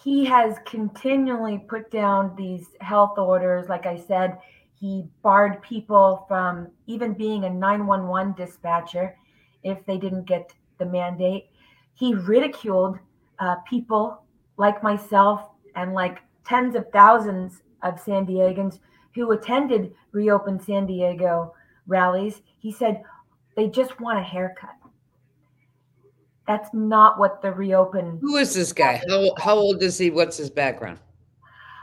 he 0.03 0.25
has 0.25 0.57
continually 0.67 1.59
put 1.59 1.91
down 1.91 2.35
these 2.37 2.67
health 2.81 3.19
orders. 3.19 3.69
Like 3.69 3.87
I 3.87 3.97
said, 3.97 4.39
he 4.75 5.05
barred 5.23 5.63
people 5.63 6.25
from 6.27 6.69
even 6.87 7.13
being 7.13 7.45
a 7.45 7.51
911 7.51 8.35
dispatcher 8.35 9.17
if 9.63 9.85
they 9.87 9.99
didn't 9.99 10.25
get 10.25 10.53
the 10.79 10.87
mandate. 10.87 11.51
He 11.95 12.15
ridiculed 12.15 12.99
uh, 13.39 13.57
people 13.69 14.23
like 14.57 14.83
myself 14.83 15.49
and 15.77 15.95
like 15.95 16.19
tens 16.45 16.75
of 16.75 16.91
thousands 16.93 17.63
of 17.83 18.01
San 18.01 18.27
Diegans 18.27 18.81
who 19.15 19.31
attended 19.31 19.95
Reopen 20.11 20.59
San 20.59 20.87
Diego 20.87 21.55
rallies. 21.87 22.43
He 22.59 22.73
said 22.73 23.03
they 23.57 23.69
just 23.69 24.01
want 24.01 24.19
a 24.19 24.23
haircut. 24.23 24.75
That's 26.47 26.71
not 26.73 27.19
what 27.19 27.41
the 27.41 27.53
Reopen. 27.53 28.19
Who 28.21 28.37
is 28.37 28.55
this 28.55 28.73
guy? 28.73 29.01
How, 29.09 29.35
how 29.39 29.55
old 29.57 29.83
is 29.83 29.97
he? 29.99 30.11
What's 30.11 30.37
his 30.37 30.51
background? 30.51 30.99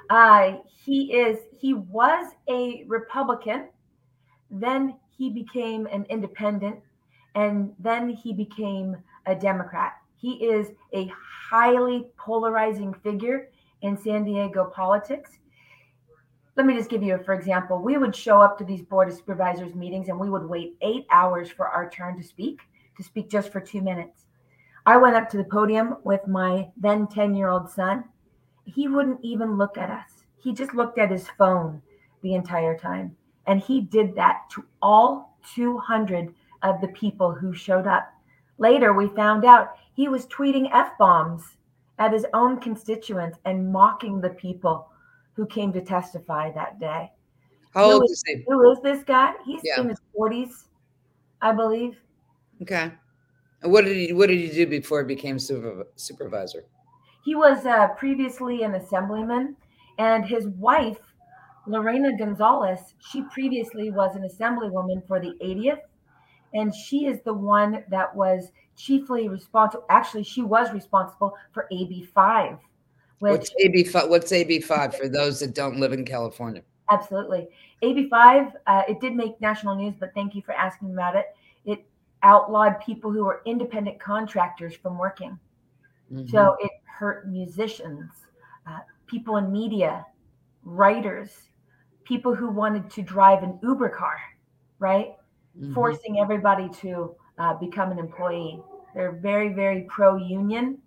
Uh, 0.10 0.58
he 0.84 1.14
is 1.14 1.38
he 1.60 1.74
was 1.74 2.34
a 2.50 2.84
Republican, 2.88 3.68
then 4.50 4.96
he 5.18 5.30
became 5.30 5.86
an 5.88 6.06
independent, 6.10 6.80
and 7.36 7.74
then 7.80 8.10
he 8.10 8.34
became 8.34 8.98
a 9.26 9.36
Democrat. 9.36 9.94
He 10.16 10.34
is 10.34 10.70
a 10.94 11.12
highly 11.50 12.08
polarizing 12.18 12.94
figure 12.94 13.50
in 13.82 13.98
San 13.98 14.24
Diego 14.24 14.66
politics. 14.66 15.38
Let 16.56 16.66
me 16.66 16.76
just 16.76 16.90
give 16.90 17.04
you, 17.04 17.16
a, 17.16 17.20
for 17.20 17.34
example, 17.34 17.82
we 17.82 17.98
would 17.98 18.16
show 18.16 18.42
up 18.42 18.58
to 18.58 18.66
these 18.66 18.82
board 18.82 19.08
of 19.08 19.16
supervisors 19.16 19.76
meetings 19.76 20.10
and 20.10 20.20
we 20.20 20.30
would 20.30 20.44
wait 20.44 20.76
eight 20.82 21.06
hours 21.10 21.50
for 21.50 21.68
our 21.68 21.90
turn 21.90 22.18
to 22.18 22.24
speak, 22.24 22.60
to 22.98 23.04
speak 23.04 23.30
just 23.30 23.52
for 23.52 23.62
two 23.62 23.82
minutes. 23.82 24.26
I 24.86 24.98
went 24.98 25.16
up 25.16 25.30
to 25.30 25.38
the 25.38 25.44
podium 25.44 25.98
with 26.04 26.26
my 26.28 26.70
then 26.78 27.08
10 27.08 27.36
year 27.36 27.50
old 27.50 27.70
son. 27.70 28.04
He 28.66 28.88
wouldn't 28.88 29.20
even 29.24 29.58
look 29.58 29.78
at 29.78 29.90
us 29.90 30.20
he 30.40 30.54
just 30.54 30.74
looked 30.74 30.98
at 30.98 31.12
his 31.12 31.28
phone 31.38 31.82
the 32.22 32.34
entire 32.34 32.78
time. 32.78 33.16
And 33.48 33.60
he 33.60 33.82
did 33.82 34.16
that 34.16 34.50
to 34.52 34.66
all 34.82 35.38
200 35.54 36.34
of 36.64 36.82
the 36.82 36.88
people 36.90 37.34
who 37.34 37.54
showed 37.54 37.88
up. 37.88 38.12
Later, 38.58 38.94
we 38.94 39.08
found 39.08 39.46
out 39.46 39.76
he 39.94 40.08
was 40.08 40.28
tweeting 40.28 40.70
F 40.74 40.98
bombs 40.98 41.56
at 41.98 42.14
his 42.14 42.26
own 42.34 42.60
constituents 42.60 43.38
and 43.46 43.72
mocking 43.72 44.22
the 44.22 44.30
people 44.30 44.90
who 45.34 45.46
came 45.46 45.72
to 45.74 45.82
testify 45.82 46.52
that 46.52 46.80
day. 46.80 47.12
How 47.74 47.92
old 47.92 48.06
is, 48.06 48.12
is 48.12 48.24
he? 48.26 48.44
Who 48.48 48.72
is 48.72 48.80
this 48.82 49.04
guy? 49.04 49.34
He's 49.46 49.62
yeah. 49.64 49.82
in 49.82 49.90
his 49.90 50.00
40s, 50.18 50.66
I 51.42 51.54
believe. 51.54 51.98
Okay. 52.62 52.92
And 53.62 53.72
what 53.72 53.86
did 53.86 53.98
he 53.98 54.14
what 54.14 54.28
did 54.28 54.40
he 54.40 54.50
do 54.50 54.68
before 54.68 55.02
he 55.02 55.08
became 55.08 55.38
supervisor? 55.40 56.66
He 57.26 57.36
was 57.36 57.66
uh, 57.66 57.90
previously 57.90 58.64
an 58.64 58.76
assemblyman 58.76 59.56
and 60.00 60.26
his 60.26 60.48
wife, 60.48 60.98
Lorena 61.68 62.18
Gonzalez, 62.18 62.96
she 63.00 63.22
previously 63.24 63.92
was 63.92 64.16
an 64.16 64.24
assemblywoman 64.24 65.06
for 65.06 65.20
the 65.20 65.34
80th. 65.44 65.82
And 66.54 66.74
she 66.74 67.06
is 67.06 67.20
the 67.26 67.34
one 67.34 67.84
that 67.90 68.16
was 68.16 68.52
chiefly 68.76 69.28
responsible. 69.28 69.86
Actually, 69.90 70.24
she 70.24 70.42
was 70.42 70.72
responsible 70.72 71.36
for 71.52 71.68
AB 71.72 72.10
5. 72.16 72.58
What's 73.20 73.52
AB 73.60 73.84
5? 73.84 74.10
What's 74.10 74.32
AB 74.32 74.62
5 74.62 74.96
for 74.96 75.10
those 75.10 75.42
that 75.42 75.54
don't 75.54 75.80
live 75.80 75.92
in 75.92 76.06
California? 76.06 76.64
Absolutely. 76.90 77.50
AB 77.82 78.10
5, 78.10 78.56
uh, 78.66 78.84
it 78.88 79.02
did 79.02 79.16
make 79.16 79.40
national 79.42 79.76
news, 79.76 79.94
but 80.00 80.12
thank 80.16 80.34
you 80.34 80.42
for 80.42 80.54
asking 80.54 80.94
about 80.94 81.16
it. 81.18 81.26
It 81.66 81.86
outlawed 82.24 82.80
people 82.80 83.12
who 83.12 83.26
were 83.26 83.42
independent 83.46 84.00
contractors 84.00 84.76
from 84.76 84.98
working. 84.98 85.38
Mm-hmm. 86.12 86.28
So 86.30 86.58
it 86.60 86.72
hurt 86.86 87.28
musicians, 87.28 88.12
uh, 88.68 88.80
people 89.08 89.38
in 89.38 89.52
media, 89.52 90.06
writers, 90.64 91.30
people 92.04 92.36
who 92.36 92.50
wanted 92.50 92.90
to 92.92 93.02
drive 93.02 93.44
an 93.44 93.60
Uber 93.64 93.90
car, 93.90 94.18
right? 94.80 95.14
Mm-hmm. 95.58 95.74
Forcing 95.74 96.20
everybody 96.20 96.70
to 96.82 97.16
uh, 97.38 97.54
become 97.54 97.92
an 97.92 98.00
employee. 98.00 98.62
They're 98.94 99.14
very, 99.14 99.54
very 99.54 99.84
pro 99.84 100.18
union. 100.18 100.80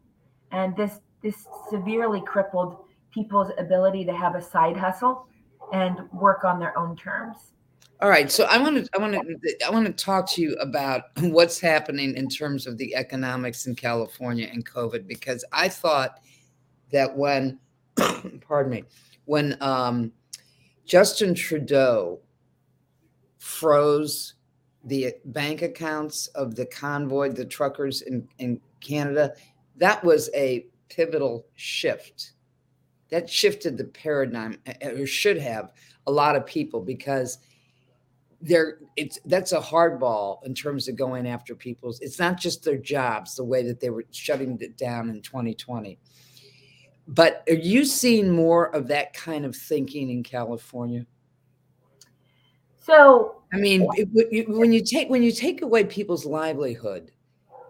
And 0.50 0.76
this, 0.76 1.00
this 1.22 1.46
severely 1.70 2.20
crippled 2.20 2.76
people's 3.10 3.52
ability 3.58 4.04
to 4.04 4.14
have 4.14 4.34
a 4.34 4.42
side 4.42 4.76
hustle 4.76 5.26
and 5.72 6.10
work 6.12 6.44
on 6.44 6.58
their 6.58 6.76
own 6.78 6.96
terms. 6.96 7.52
All 8.02 8.08
right, 8.08 8.32
so 8.32 8.46
I 8.46 8.58
want 8.58 8.84
to 8.84 8.90
I 8.96 8.98
want 8.98 9.12
to 9.14 9.64
I 9.64 9.70
want 9.70 9.86
to 9.86 9.92
talk 9.92 10.28
to 10.32 10.42
you 10.42 10.54
about 10.54 11.04
what's 11.20 11.60
happening 11.60 12.16
in 12.16 12.28
terms 12.28 12.66
of 12.66 12.76
the 12.76 12.96
economics 12.96 13.66
in 13.66 13.76
California 13.76 14.48
and 14.50 14.68
COVID 14.68 15.06
because 15.06 15.44
I 15.52 15.68
thought 15.68 16.18
that 16.90 17.16
when 17.16 17.60
pardon 18.40 18.72
me, 18.72 18.84
when 19.26 19.56
um, 19.60 20.10
Justin 20.84 21.32
Trudeau 21.32 22.18
froze 23.38 24.34
the 24.82 25.14
bank 25.26 25.62
accounts 25.62 26.26
of 26.28 26.56
the 26.56 26.66
convoy, 26.66 27.30
the 27.30 27.44
truckers 27.44 28.02
in, 28.02 28.26
in 28.40 28.60
Canada, 28.80 29.32
that 29.76 30.02
was 30.02 30.28
a 30.34 30.66
pivotal 30.88 31.46
shift. 31.54 32.32
That 33.10 33.30
shifted 33.30 33.78
the 33.78 33.84
paradigm, 33.84 34.58
or 34.82 35.06
should 35.06 35.38
have 35.38 35.72
a 36.08 36.10
lot 36.10 36.34
of 36.34 36.44
people 36.44 36.80
because 36.80 37.38
there 38.42 38.78
it's 38.96 39.18
that's 39.26 39.52
a 39.52 39.60
hardball 39.60 40.44
in 40.44 40.52
terms 40.52 40.88
of 40.88 40.96
going 40.96 41.28
after 41.28 41.54
people's 41.54 42.00
it's 42.00 42.18
not 42.18 42.38
just 42.38 42.64
their 42.64 42.76
jobs 42.76 43.36
the 43.36 43.44
way 43.44 43.62
that 43.62 43.78
they 43.78 43.88
were 43.88 44.04
shutting 44.10 44.58
it 44.60 44.76
down 44.76 45.08
in 45.08 45.22
2020 45.22 45.98
but 47.08 47.42
are 47.48 47.54
you 47.54 47.84
seeing 47.84 48.30
more 48.30 48.74
of 48.74 48.88
that 48.88 49.12
kind 49.12 49.44
of 49.44 49.56
thinking 49.56 50.10
in 50.10 50.22
California? 50.22 51.06
So, 52.78 53.42
I 53.52 53.58
mean, 53.58 53.86
it, 53.94 54.48
when 54.48 54.72
you 54.72 54.82
take 54.82 55.08
when 55.08 55.22
you 55.22 55.32
take 55.32 55.62
away 55.62 55.84
people's 55.84 56.24
livelihood, 56.24 57.12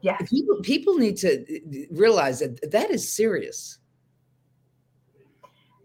yeah, 0.00 0.16
people 0.18 0.56
people 0.62 0.96
need 0.96 1.16
to 1.18 1.40
uh, 1.40 1.86
realize 1.90 2.40
that 2.40 2.70
that 2.70 2.90
is 2.90 3.10
serious. 3.10 3.78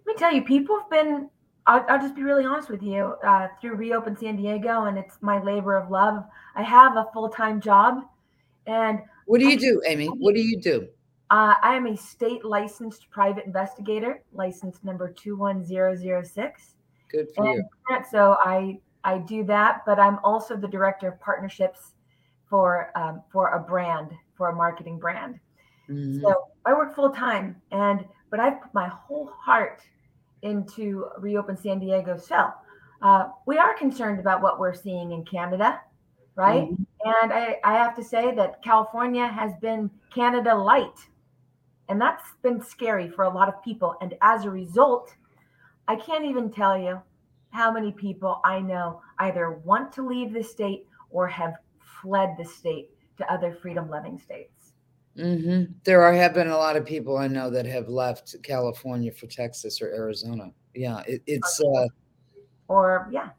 Let 0.06 0.15
me 0.15 0.20
tell 0.20 0.34
you, 0.34 0.44
people 0.44 0.79
have 0.79 0.89
been. 0.89 1.29
I'll, 1.68 1.86
I'll 1.90 2.02
just 2.02 2.16
be 2.16 2.24
really 2.24 2.46
honest 2.46 2.70
with 2.70 2.82
you. 2.82 3.16
Uh, 3.24 3.48
through 3.62 3.76
Reopen 3.76 4.18
San 4.18 4.38
Diego, 4.38 4.86
and 4.86 4.98
it's 4.98 5.18
my 5.22 5.42
labor 5.44 5.76
of 5.76 5.92
love. 5.92 6.24
I 6.56 6.64
have 6.64 6.96
a 6.96 7.08
full 7.14 7.30
time 7.30 7.62
job, 7.62 8.04
and 8.66 9.02
what 9.26 9.40
do 9.40 9.46
you 9.46 9.52
I, 9.52 9.56
do, 9.58 9.82
Amy? 9.86 10.08
What 10.08 10.34
do 10.34 10.42
you 10.42 10.60
do? 10.60 10.88
Uh, 11.30 11.56
I 11.62 11.76
am 11.76 11.86
a 11.88 11.98
state 11.98 12.46
licensed 12.46 13.10
private 13.12 13.46
investigator, 13.46 14.24
license 14.32 14.80
number 14.84 15.12
21006. 15.12 16.76
Good 17.10 17.28
for 17.36 17.46
and 17.46 17.64
you. 17.90 18.04
So 18.10 18.38
I, 18.40 18.80
I 19.04 19.18
do 19.20 19.44
that, 19.46 19.82
but 19.86 20.00
I'm 20.00 20.20
also 20.24 20.56
the 20.56 20.68
director 20.68 21.10
of 21.10 21.20
partnerships 21.20 21.94
for, 22.50 22.92
um, 22.96 23.22
for 23.30 23.50
a 23.50 23.60
brand, 23.60 24.12
for 24.36 24.50
a 24.50 24.56
marketing 24.56 25.00
brand. 25.00 25.38
Mm-hmm. 25.90 26.22
So 26.22 26.46
I 26.66 26.74
work 26.74 26.96
full 26.96 27.10
time 27.10 27.62
and, 27.72 28.06
but 28.30 28.40
I've 28.40 28.62
put 28.62 28.74
my 28.74 28.88
whole 28.88 29.28
heart 29.28 29.82
into 30.48 31.08
Reopen 31.20 31.58
San 31.58 31.80
Diego. 31.80 32.18
So 32.18 32.50
uh, 33.01 33.30
we 33.46 33.58
are 33.58 33.77
concerned 33.77 34.20
about 34.20 34.42
what 34.42 34.60
we're 34.60 34.74
seeing 34.74 35.12
in 35.12 35.24
Canada, 35.25 35.82
right? 36.36 36.63
Mm-hmm. 36.63 36.84
And 37.24 37.34
I, 37.34 37.58
I 37.63 37.74
have 37.74 37.96
to 37.96 38.04
say 38.04 38.34
that 38.36 38.63
California 38.63 39.27
has 39.27 39.51
been 39.62 39.89
Canada 40.13 40.56
light 40.56 41.08
and 41.89 42.01
that's 42.01 42.24
been 42.42 42.62
scary 42.62 43.10
for 43.10 43.24
a 43.24 43.30
lot 43.34 43.48
of 43.48 43.63
people. 43.63 43.96
And 44.01 44.16
as 44.22 44.46
a 44.46 44.50
result, 44.50 45.16
I 45.88 45.96
can't 45.96 46.25
even 46.25 46.51
tell 46.51 46.77
you 46.77 47.01
how 47.51 47.72
many 47.72 47.92
people 47.92 48.42
I 48.44 48.60
know 48.60 49.01
either 49.20 49.51
want 49.51 49.94
to 49.94 50.06
leave 50.06 50.34
the 50.34 50.44
state 50.44 50.86
or 51.10 51.27
have 51.27 51.54
fled 52.01 52.36
the 52.38 52.46
state 52.46 52.89
to 53.18 53.34
other 53.34 53.58
freedom 53.62 53.89
loving 53.89 54.20
states. 54.20 54.57
Mm-hmm. 55.18 55.74
There 55.84 56.02
are 56.04 56.14
have 56.14 56.34
been 56.34 56.50
a 56.50 56.58
lot 56.58 56.76
of 56.76 56.86
people 56.86 57.18
I 57.18 57.28
know 57.28 57.50
that 57.50 57.66
have 57.66 57.90
left 57.90 58.36
California 58.44 59.12
for 59.12 59.28
Texas 59.28 59.82
or 59.82 59.88
Arizona 59.88 60.52
yeah. 60.78 61.02
It, 61.08 61.22
it's 61.26 61.60
uh, 61.60 61.88
or 62.68 63.10
yeah. 63.12 63.30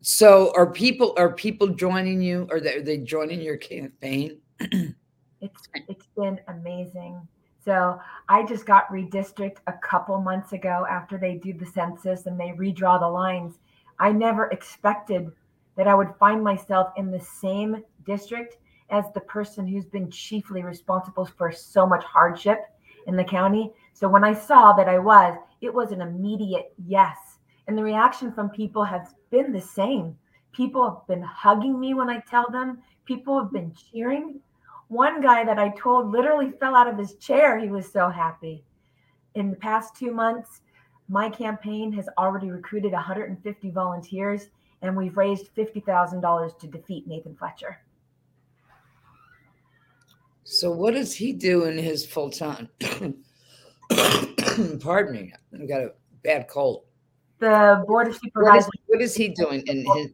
So 0.00 0.52
are 0.56 0.70
people 0.70 1.14
are 1.18 1.32
people 1.32 1.68
joining 1.68 2.22
you? 2.22 2.46
Are 2.50 2.60
they, 2.60 2.76
are 2.76 2.82
they 2.82 2.98
joining 2.98 3.40
your 3.40 3.56
campaign? 3.56 4.38
it's 4.60 5.68
it's 5.88 6.06
been 6.16 6.40
amazing. 6.48 7.26
So 7.64 8.00
I 8.28 8.46
just 8.46 8.64
got 8.64 8.88
redistricted 8.90 9.56
a 9.66 9.74
couple 9.74 10.18
months 10.20 10.52
ago 10.52 10.86
after 10.88 11.18
they 11.18 11.34
do 11.34 11.52
the 11.52 11.66
census 11.66 12.26
and 12.26 12.38
they 12.38 12.54
redraw 12.56 12.98
the 12.98 13.08
lines. 13.08 13.58
I 13.98 14.12
never 14.12 14.46
expected 14.46 15.30
that 15.76 15.88
I 15.88 15.94
would 15.94 16.14
find 16.18 16.42
myself 16.42 16.92
in 16.96 17.10
the 17.10 17.20
same 17.20 17.82
district 18.06 18.56
as 18.90 19.04
the 19.12 19.20
person 19.20 19.66
who's 19.66 19.84
been 19.84 20.10
chiefly 20.10 20.62
responsible 20.62 21.24
for 21.24 21.52
so 21.52 21.86
much 21.86 22.04
hardship 22.04 22.60
in 23.06 23.16
the 23.16 23.24
county. 23.24 23.72
So 23.92 24.08
when 24.08 24.24
I 24.24 24.32
saw 24.32 24.72
that 24.74 24.88
I 24.88 24.98
was, 24.98 25.36
it 25.60 25.72
was 25.72 25.92
an 25.92 26.00
immediate 26.00 26.72
yes. 26.86 27.16
And 27.66 27.76
the 27.76 27.82
reaction 27.82 28.32
from 28.32 28.48
people 28.50 28.84
has 28.84 29.14
been 29.30 29.52
the 29.52 29.60
same. 29.60 30.16
People 30.52 30.88
have 30.88 31.06
been 31.06 31.22
hugging 31.22 31.78
me 31.78 31.94
when 31.94 32.08
I 32.08 32.20
tell 32.20 32.50
them, 32.50 32.78
people 33.04 33.38
have 33.38 33.52
been 33.52 33.74
cheering. 33.74 34.40
One 34.88 35.20
guy 35.20 35.44
that 35.44 35.58
I 35.58 35.68
told 35.70 36.10
literally 36.10 36.52
fell 36.58 36.74
out 36.74 36.88
of 36.88 36.98
his 36.98 37.16
chair. 37.16 37.58
He 37.58 37.68
was 37.68 37.90
so 37.90 38.08
happy. 38.08 38.64
In 39.34 39.50
the 39.50 39.56
past 39.56 39.94
two 39.96 40.12
months, 40.12 40.62
my 41.08 41.28
campaign 41.28 41.92
has 41.92 42.08
already 42.18 42.50
recruited 42.50 42.92
150 42.92 43.70
volunteers, 43.70 44.48
and 44.82 44.96
we've 44.96 45.16
raised 45.16 45.54
$50,000 45.54 46.58
to 46.58 46.66
defeat 46.66 47.06
Nathan 47.06 47.34
Fletcher. 47.34 47.78
So, 50.50 50.70
what 50.70 50.94
does 50.94 51.14
he 51.14 51.34
do 51.34 51.64
in 51.64 51.76
his 51.76 52.06
full 52.06 52.30
time? 52.30 52.70
Pardon 54.80 55.12
me, 55.12 55.32
I 55.52 55.66
got 55.66 55.82
a 55.82 55.92
bad 56.24 56.48
cold. 56.48 56.84
The 57.38 57.84
board 57.86 58.08
of 58.08 58.14
supervisors. 58.14 58.64
What 58.64 58.74
is, 58.74 58.80
what 58.86 59.02
is 59.02 59.14
he 59.14 59.28
doing 59.28 59.62
in 59.66 59.84
his? 59.94 60.12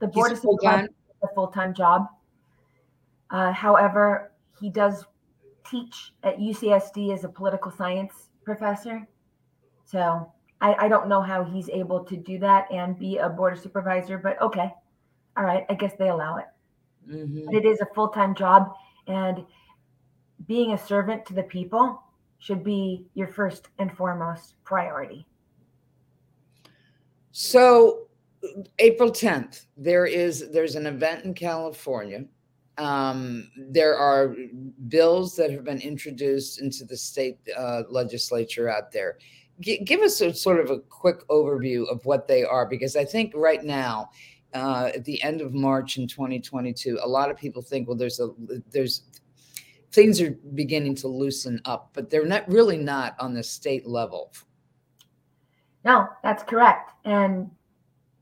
The 0.00 0.08
board 0.08 0.32
of 0.32 0.38
supervisors 0.38 0.90
a 1.22 1.28
full 1.34 1.46
time 1.46 1.74
job. 1.74 2.08
Uh, 3.30 3.52
however, 3.52 4.32
he 4.60 4.68
does 4.68 5.04
teach 5.70 6.12
at 6.24 6.38
UCSD 6.38 7.14
as 7.14 7.22
a 7.22 7.28
political 7.28 7.70
science 7.70 8.30
professor. 8.44 9.06
So 9.84 10.32
I, 10.60 10.74
I 10.74 10.88
don't 10.88 11.08
know 11.08 11.22
how 11.22 11.44
he's 11.44 11.68
able 11.68 12.02
to 12.04 12.16
do 12.16 12.36
that 12.40 12.66
and 12.72 12.98
be 12.98 13.18
a 13.18 13.28
board 13.28 13.52
of 13.52 13.60
supervisor, 13.60 14.18
but 14.18 14.42
okay. 14.42 14.72
All 15.36 15.44
right. 15.44 15.64
I 15.70 15.74
guess 15.74 15.92
they 15.98 16.08
allow 16.08 16.38
it. 16.38 16.46
Mm-hmm. 17.08 17.46
But 17.46 17.54
it 17.54 17.64
is 17.64 17.80
a 17.80 17.86
full 17.94 18.08
time 18.08 18.34
job. 18.34 18.74
And 19.06 19.44
being 20.46 20.72
a 20.72 20.78
servant 20.78 21.26
to 21.26 21.34
the 21.34 21.42
people 21.42 22.02
should 22.38 22.64
be 22.64 23.06
your 23.14 23.28
first 23.28 23.68
and 23.78 23.96
foremost 23.96 24.54
priority. 24.64 25.26
So 27.30 28.08
April 28.78 29.10
10th, 29.10 29.66
there 29.76 30.06
is 30.06 30.50
there's 30.50 30.74
an 30.74 30.86
event 30.86 31.24
in 31.24 31.34
California. 31.34 32.24
Um, 32.78 33.50
there 33.56 33.96
are 33.96 34.34
bills 34.88 35.36
that 35.36 35.50
have 35.50 35.64
been 35.64 35.80
introduced 35.80 36.60
into 36.60 36.84
the 36.84 36.96
state 36.96 37.38
uh, 37.56 37.82
legislature 37.88 38.68
out 38.68 38.90
there. 38.90 39.18
G- 39.60 39.84
give 39.84 40.00
us 40.00 40.20
a 40.20 40.34
sort 40.34 40.58
of 40.58 40.70
a 40.70 40.80
quick 40.80 41.26
overview 41.28 41.88
of 41.90 42.04
what 42.04 42.26
they 42.26 42.42
are, 42.42 42.66
because 42.66 42.96
I 42.96 43.04
think 43.04 43.32
right 43.36 43.62
now, 43.62 44.10
uh, 44.54 44.90
at 44.94 45.04
the 45.04 45.22
end 45.22 45.40
of 45.40 45.54
March 45.54 45.98
in 45.98 46.06
2022, 46.06 46.98
a 47.02 47.08
lot 47.08 47.30
of 47.30 47.36
people 47.36 47.62
think, 47.62 47.88
well, 47.88 47.96
there's 47.96 48.20
a 48.20 48.30
there's 48.70 49.02
things 49.92 50.20
are 50.20 50.30
beginning 50.54 50.94
to 50.96 51.08
loosen 51.08 51.60
up, 51.64 51.90
but 51.92 52.10
they're 52.10 52.26
not 52.26 52.48
really 52.48 52.78
not 52.78 53.14
on 53.18 53.34
the 53.34 53.42
state 53.42 53.86
level. 53.86 54.32
No, 55.84 56.08
that's 56.22 56.42
correct. 56.42 56.92
And 57.04 57.50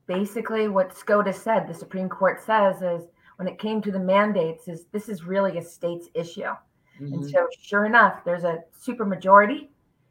basically 0.06 0.68
what 0.68 0.96
SCOTUS 0.96 1.40
said, 1.40 1.68
the 1.68 1.74
Supreme 1.74 2.08
Court 2.08 2.42
says 2.42 2.82
is 2.82 3.08
when 3.36 3.46
it 3.46 3.58
came 3.58 3.80
to 3.82 3.92
the 3.92 3.98
mandates 3.98 4.66
is 4.66 4.86
this 4.92 5.08
is 5.08 5.24
really 5.24 5.58
a 5.58 5.62
state's 5.62 6.08
issue. 6.14 6.42
Mm-hmm. 6.42 7.12
And 7.12 7.30
so 7.30 7.46
sure 7.60 7.86
enough, 7.86 8.24
there's 8.24 8.44
a 8.44 8.58
super 8.78 9.04
majority 9.04 9.70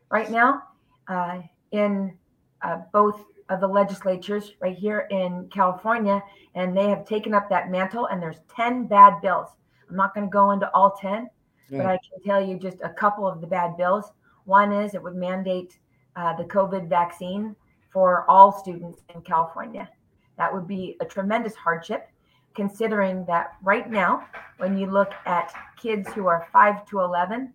right 0.09 0.31
now 0.31 0.63
uh, 1.07 1.41
in 1.71 2.17
uh, 2.61 2.77
both 2.93 3.23
of 3.49 3.59
the 3.59 3.67
legislatures 3.67 4.53
right 4.59 4.77
here 4.77 5.07
in 5.11 5.47
California, 5.51 6.21
and 6.55 6.75
they 6.77 6.87
have 6.89 7.05
taken 7.05 7.33
up 7.33 7.49
that 7.49 7.69
mantle. 7.69 8.05
And 8.07 8.21
there's 8.21 8.41
10 8.55 8.85
bad 8.85 9.21
bills. 9.21 9.47
I'm 9.89 9.95
not 9.95 10.13
going 10.13 10.27
to 10.27 10.31
go 10.31 10.51
into 10.51 10.69
all 10.73 10.91
10, 10.91 11.29
but 11.71 11.85
I 11.85 11.97
can 11.97 12.21
tell 12.23 12.43
you 12.43 12.57
just 12.57 12.77
a 12.83 12.89
couple 12.89 13.27
of 13.27 13.41
the 13.41 13.47
bad 13.47 13.75
bills. 13.77 14.11
One 14.45 14.71
is 14.71 14.93
it 14.93 15.01
would 15.01 15.15
mandate 15.15 15.77
uh, 16.15 16.35
the 16.35 16.43
COVID 16.43 16.87
vaccine 16.87 17.55
for 17.91 18.29
all 18.29 18.51
students 18.51 19.01
in 19.13 19.21
California. 19.21 19.89
That 20.37 20.53
would 20.53 20.67
be 20.67 20.95
a 21.01 21.05
tremendous 21.05 21.55
hardship, 21.55 22.09
considering 22.55 23.25
that 23.25 23.53
right 23.63 23.89
now, 23.89 24.27
when 24.57 24.77
you 24.77 24.85
look 24.85 25.11
at 25.25 25.53
kids 25.77 26.07
who 26.13 26.27
are 26.27 26.47
5 26.53 26.85
to 26.87 27.01
11, 27.01 27.53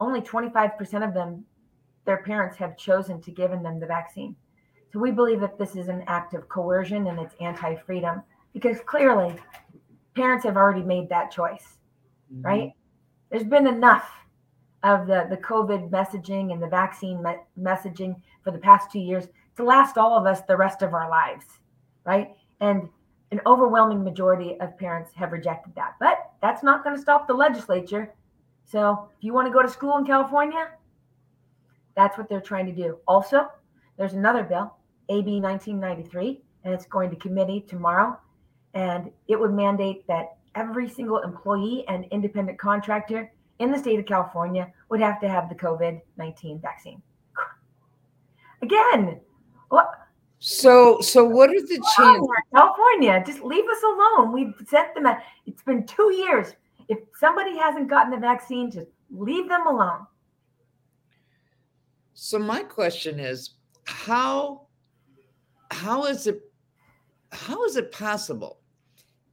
only 0.00 0.20
25% 0.20 1.06
of 1.06 1.14
them, 1.14 1.44
their 2.04 2.18
parents 2.18 2.56
have 2.56 2.76
chosen 2.76 3.20
to 3.22 3.30
give 3.30 3.50
them 3.50 3.80
the 3.80 3.86
vaccine. 3.86 4.36
So 4.96 5.00
we 5.00 5.10
believe 5.10 5.40
that 5.40 5.58
this 5.58 5.76
is 5.76 5.88
an 5.88 6.04
act 6.06 6.32
of 6.32 6.48
coercion 6.48 7.08
and 7.08 7.18
it's 7.18 7.34
anti 7.38 7.74
freedom 7.74 8.22
because 8.54 8.78
clearly 8.86 9.36
parents 10.14 10.42
have 10.46 10.56
already 10.56 10.80
made 10.80 11.10
that 11.10 11.30
choice, 11.30 11.76
mm-hmm. 12.32 12.46
right? 12.46 12.72
there's 13.30 13.44
been 13.44 13.66
enough 13.66 14.10
of 14.84 15.06
the, 15.06 15.26
the 15.28 15.36
COVID 15.36 15.90
messaging 15.90 16.50
and 16.50 16.62
the 16.62 16.66
vaccine 16.66 17.22
me- 17.22 17.36
messaging 17.60 18.16
for 18.42 18.52
the 18.52 18.58
past 18.58 18.90
two 18.90 18.98
years 18.98 19.26
to 19.56 19.64
last 19.64 19.98
all 19.98 20.16
of 20.16 20.24
us 20.24 20.40
the 20.48 20.56
rest 20.56 20.80
of 20.80 20.94
our 20.94 21.10
lives, 21.10 21.44
right? 22.06 22.34
And 22.60 22.88
an 23.32 23.42
overwhelming 23.44 24.02
majority 24.02 24.58
of 24.60 24.78
parents 24.78 25.10
have 25.14 25.32
rejected 25.32 25.74
that. 25.74 25.96
But 26.00 26.30
that's 26.40 26.62
not 26.62 26.82
going 26.82 26.96
to 26.96 27.02
stop 27.02 27.26
the 27.26 27.34
legislature. 27.34 28.14
So 28.64 29.10
if 29.18 29.22
you 29.22 29.34
want 29.34 29.46
to 29.46 29.52
go 29.52 29.60
to 29.60 29.68
school 29.68 29.98
in 29.98 30.06
California, 30.06 30.70
that's 31.94 32.16
what 32.16 32.30
they're 32.30 32.40
trying 32.40 32.64
to 32.64 32.72
do. 32.72 32.96
Also, 33.06 33.50
there's 33.98 34.14
another 34.14 34.42
bill, 34.42 34.75
AB 35.08 35.40
1993, 35.40 36.40
and 36.64 36.74
it's 36.74 36.86
going 36.86 37.10
to 37.10 37.16
committee 37.16 37.64
tomorrow. 37.68 38.18
And 38.74 39.10
it 39.28 39.38
would 39.38 39.54
mandate 39.54 40.06
that 40.06 40.36
every 40.54 40.88
single 40.88 41.18
employee 41.18 41.84
and 41.88 42.04
independent 42.10 42.58
contractor 42.58 43.30
in 43.58 43.70
the 43.70 43.78
state 43.78 43.98
of 43.98 44.06
California 44.06 44.72
would 44.90 45.00
have 45.00 45.20
to 45.20 45.28
have 45.28 45.48
the 45.48 45.54
COVID 45.54 46.00
19 46.16 46.60
vaccine. 46.60 47.00
Again, 48.62 49.20
what? 49.68 49.90
So, 50.38 51.00
so 51.00 51.24
what 51.24 51.50
are 51.50 51.60
the 51.60 51.82
chances? 51.96 52.28
California, 52.54 53.22
just 53.26 53.42
leave 53.42 53.64
us 53.64 53.82
alone. 53.82 54.32
We've 54.32 54.54
sent 54.68 54.94
them. 54.94 55.06
A, 55.06 55.22
it's 55.46 55.62
been 55.62 55.86
two 55.86 56.12
years. 56.12 56.54
If 56.88 56.98
somebody 57.18 57.56
hasn't 57.56 57.88
gotten 57.88 58.10
the 58.10 58.18
vaccine, 58.18 58.70
just 58.70 58.88
leave 59.10 59.48
them 59.48 59.66
alone. 59.66 60.06
So 62.14 62.38
my 62.38 62.62
question 62.62 63.18
is, 63.18 63.54
how, 63.84 64.65
how 65.70 66.04
is 66.04 66.26
it, 66.26 66.40
how 67.32 67.64
is 67.64 67.76
it 67.76 67.92
possible 67.92 68.58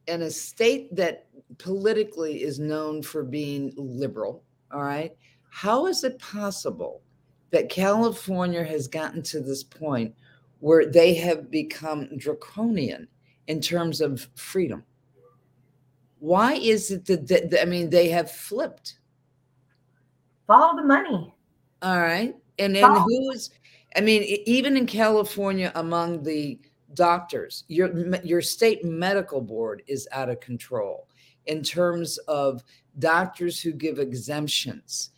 in 0.07 0.23
a 0.23 0.29
state 0.29 0.93
that 0.95 1.27
politically 1.57 2.43
is 2.43 2.59
known 2.59 3.01
for 3.01 3.23
being 3.23 3.73
liberal, 3.77 4.43
all 4.71 4.83
right, 4.83 5.15
how 5.49 5.85
is 5.85 6.03
it 6.03 6.19
possible 6.19 7.01
that 7.51 7.69
California 7.69 8.63
has 8.63 8.87
gotten 8.87 9.21
to 9.21 9.39
this 9.39 9.63
point 9.63 10.13
where 10.59 10.85
they 10.85 11.13
have 11.13 11.51
become 11.51 12.09
draconian 12.17 13.07
in 13.47 13.61
terms 13.61 14.01
of 14.01 14.27
freedom? 14.35 14.83
Why 16.19 16.53
is 16.53 16.89
it 16.89 17.05
that, 17.05 17.27
that 17.27 17.61
I 17.61 17.65
mean, 17.65 17.89
they 17.89 18.09
have 18.09 18.31
flipped? 18.31 18.99
Follow 20.47 20.75
the 20.75 20.87
money. 20.87 21.33
All 21.81 21.99
right. 21.99 22.35
And 22.59 22.75
then 22.75 22.95
who's, 22.95 23.51
I 23.95 24.01
mean, 24.01 24.23
even 24.45 24.75
in 24.75 24.85
California, 24.85 25.71
among 25.75 26.23
the 26.23 26.59
doctors 26.93 27.63
your 27.67 28.15
your 28.23 28.41
state 28.41 28.83
medical 28.83 29.41
board 29.41 29.83
is 29.87 30.07
out 30.11 30.29
of 30.29 30.39
control 30.39 31.07
in 31.45 31.63
terms 31.63 32.17
of 32.27 32.63
doctors 32.99 33.59
who 33.61 33.71
give 33.71 33.99
exemptions. 33.99 35.09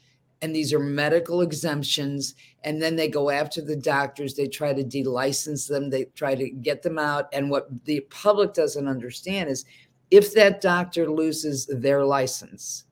And 0.42 0.56
these 0.56 0.74
are 0.74 0.80
medical 0.80 1.42
exemptions 1.42 2.36
and 2.64 2.82
then 2.82 2.96
they 2.96 3.08
go 3.08 3.30
after 3.30 3.62
the 3.62 3.76
doctors 3.76 4.36
they 4.36 4.48
try 4.48 4.74
to 4.74 4.84
delicense 4.84 5.68
them 5.68 5.90
they 5.90 6.06
try 6.16 6.36
to 6.36 6.50
get 6.50 6.82
them 6.82 7.00
out. 7.00 7.28
And 7.34 7.50
what 7.50 7.68
the 7.86 8.02
public 8.10 8.54
doesn't 8.54 8.88
understand 8.88 9.50
is 9.50 9.66
if 10.12 10.34
that 10.34 10.62
doctor 10.62 11.10
loses 11.10 11.66
their 11.66 12.06
license 12.06 12.86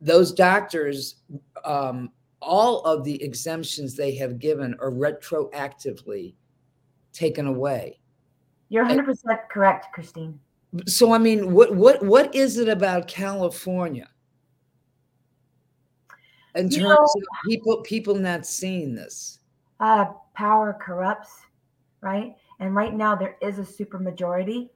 those 0.00 0.32
doctors 0.32 1.16
um, 1.64 2.10
all 2.42 2.82
of 2.82 3.04
the 3.04 3.22
exemptions 3.22 3.94
they 3.94 4.14
have 4.16 4.38
given 4.38 4.74
are 4.80 4.90
retroactively 4.90 6.34
taken 7.12 7.46
away. 7.46 8.00
You're 8.68 8.84
100% 8.84 9.06
and, 9.24 9.38
correct, 9.50 9.92
Christine. 9.92 10.38
So 10.86 11.12
I 11.12 11.18
mean, 11.18 11.52
what 11.52 11.74
what 11.74 12.02
what 12.02 12.34
is 12.34 12.56
it 12.56 12.68
about 12.68 13.06
California? 13.06 14.08
In 16.54 16.70
terms 16.70 16.82
know, 16.82 16.96
of 16.96 17.22
people 17.46 17.82
people 17.82 18.14
not 18.14 18.46
seeing 18.46 18.94
this. 18.94 19.38
uh, 19.80 20.06
power 20.34 20.72
corrupts, 20.80 21.30
right? 22.00 22.34
And 22.60 22.74
right 22.74 22.94
now 22.94 23.14
there 23.16 23.36
is 23.42 23.58
a 23.58 23.64
super 23.64 23.98
majority, 23.98 24.70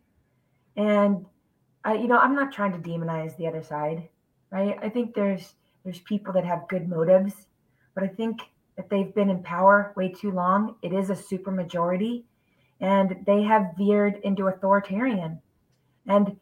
and 0.77 1.25
uh, 1.87 1.93
you 1.95 2.09
know 2.09 2.19
I'm 2.19 2.35
not 2.35 2.53
trying 2.53 2.73
to 2.73 2.79
demonize 2.79 3.37
the 3.37 3.47
other 3.47 3.63
side, 3.63 4.09
right? 4.51 4.79
I 4.83 4.91
think 4.91 5.15
there's 5.15 5.55
there's 5.85 6.01
people 6.01 6.33
that 6.35 6.45
have 6.45 6.69
good 6.69 6.89
motives, 6.89 7.47
but 7.97 8.05
I 8.05 8.09
think 8.09 8.43
that 8.77 8.89
they've 8.91 9.13
been 9.15 9.31
in 9.31 9.43
power 9.43 9.93
way 9.97 10.11
too 10.11 10.31
long. 10.31 10.77
It 10.83 10.93
is 10.93 11.11
a 11.11 11.17
super 11.17 11.51
majority, 11.51 12.27
and 12.81 13.17
they 13.27 13.43
have 13.43 13.73
veered 13.77 14.21
into 14.23 14.47
authoritarian, 14.47 15.41
and 16.07 16.37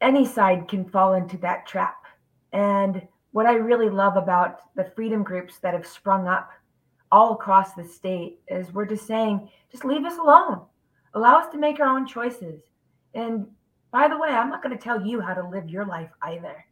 any 0.00 0.24
side 0.24 0.68
can 0.68 0.88
fall 0.88 1.14
into 1.14 1.36
that 1.38 1.66
trap. 1.66 1.96
And 2.52 3.06
what 3.32 3.46
I 3.46 3.54
really 3.54 3.90
love 3.90 4.16
about 4.16 4.60
the 4.76 4.92
freedom 4.94 5.24
groups 5.24 5.58
that 5.58 5.74
have 5.74 5.86
sprung 5.86 6.28
up 6.28 6.52
all 7.10 7.32
across 7.32 7.74
the 7.74 7.84
state 7.84 8.38
is 8.46 8.72
we're 8.72 8.86
just 8.86 9.06
saying, 9.06 9.50
just 9.72 9.84
leave 9.84 10.04
us 10.04 10.18
alone. 10.18 10.60
Allow 11.14 11.38
us 11.38 11.50
to 11.50 11.58
make 11.58 11.80
our 11.80 11.88
own 11.88 12.06
choices. 12.06 12.60
And 13.14 13.46
by 13.90 14.06
the 14.06 14.18
way, 14.18 14.28
I'm 14.28 14.50
not 14.50 14.62
going 14.62 14.76
to 14.76 14.82
tell 14.82 15.04
you 15.04 15.20
how 15.20 15.34
to 15.34 15.48
live 15.48 15.68
your 15.68 15.86
life 15.86 16.10
either. 16.22 16.64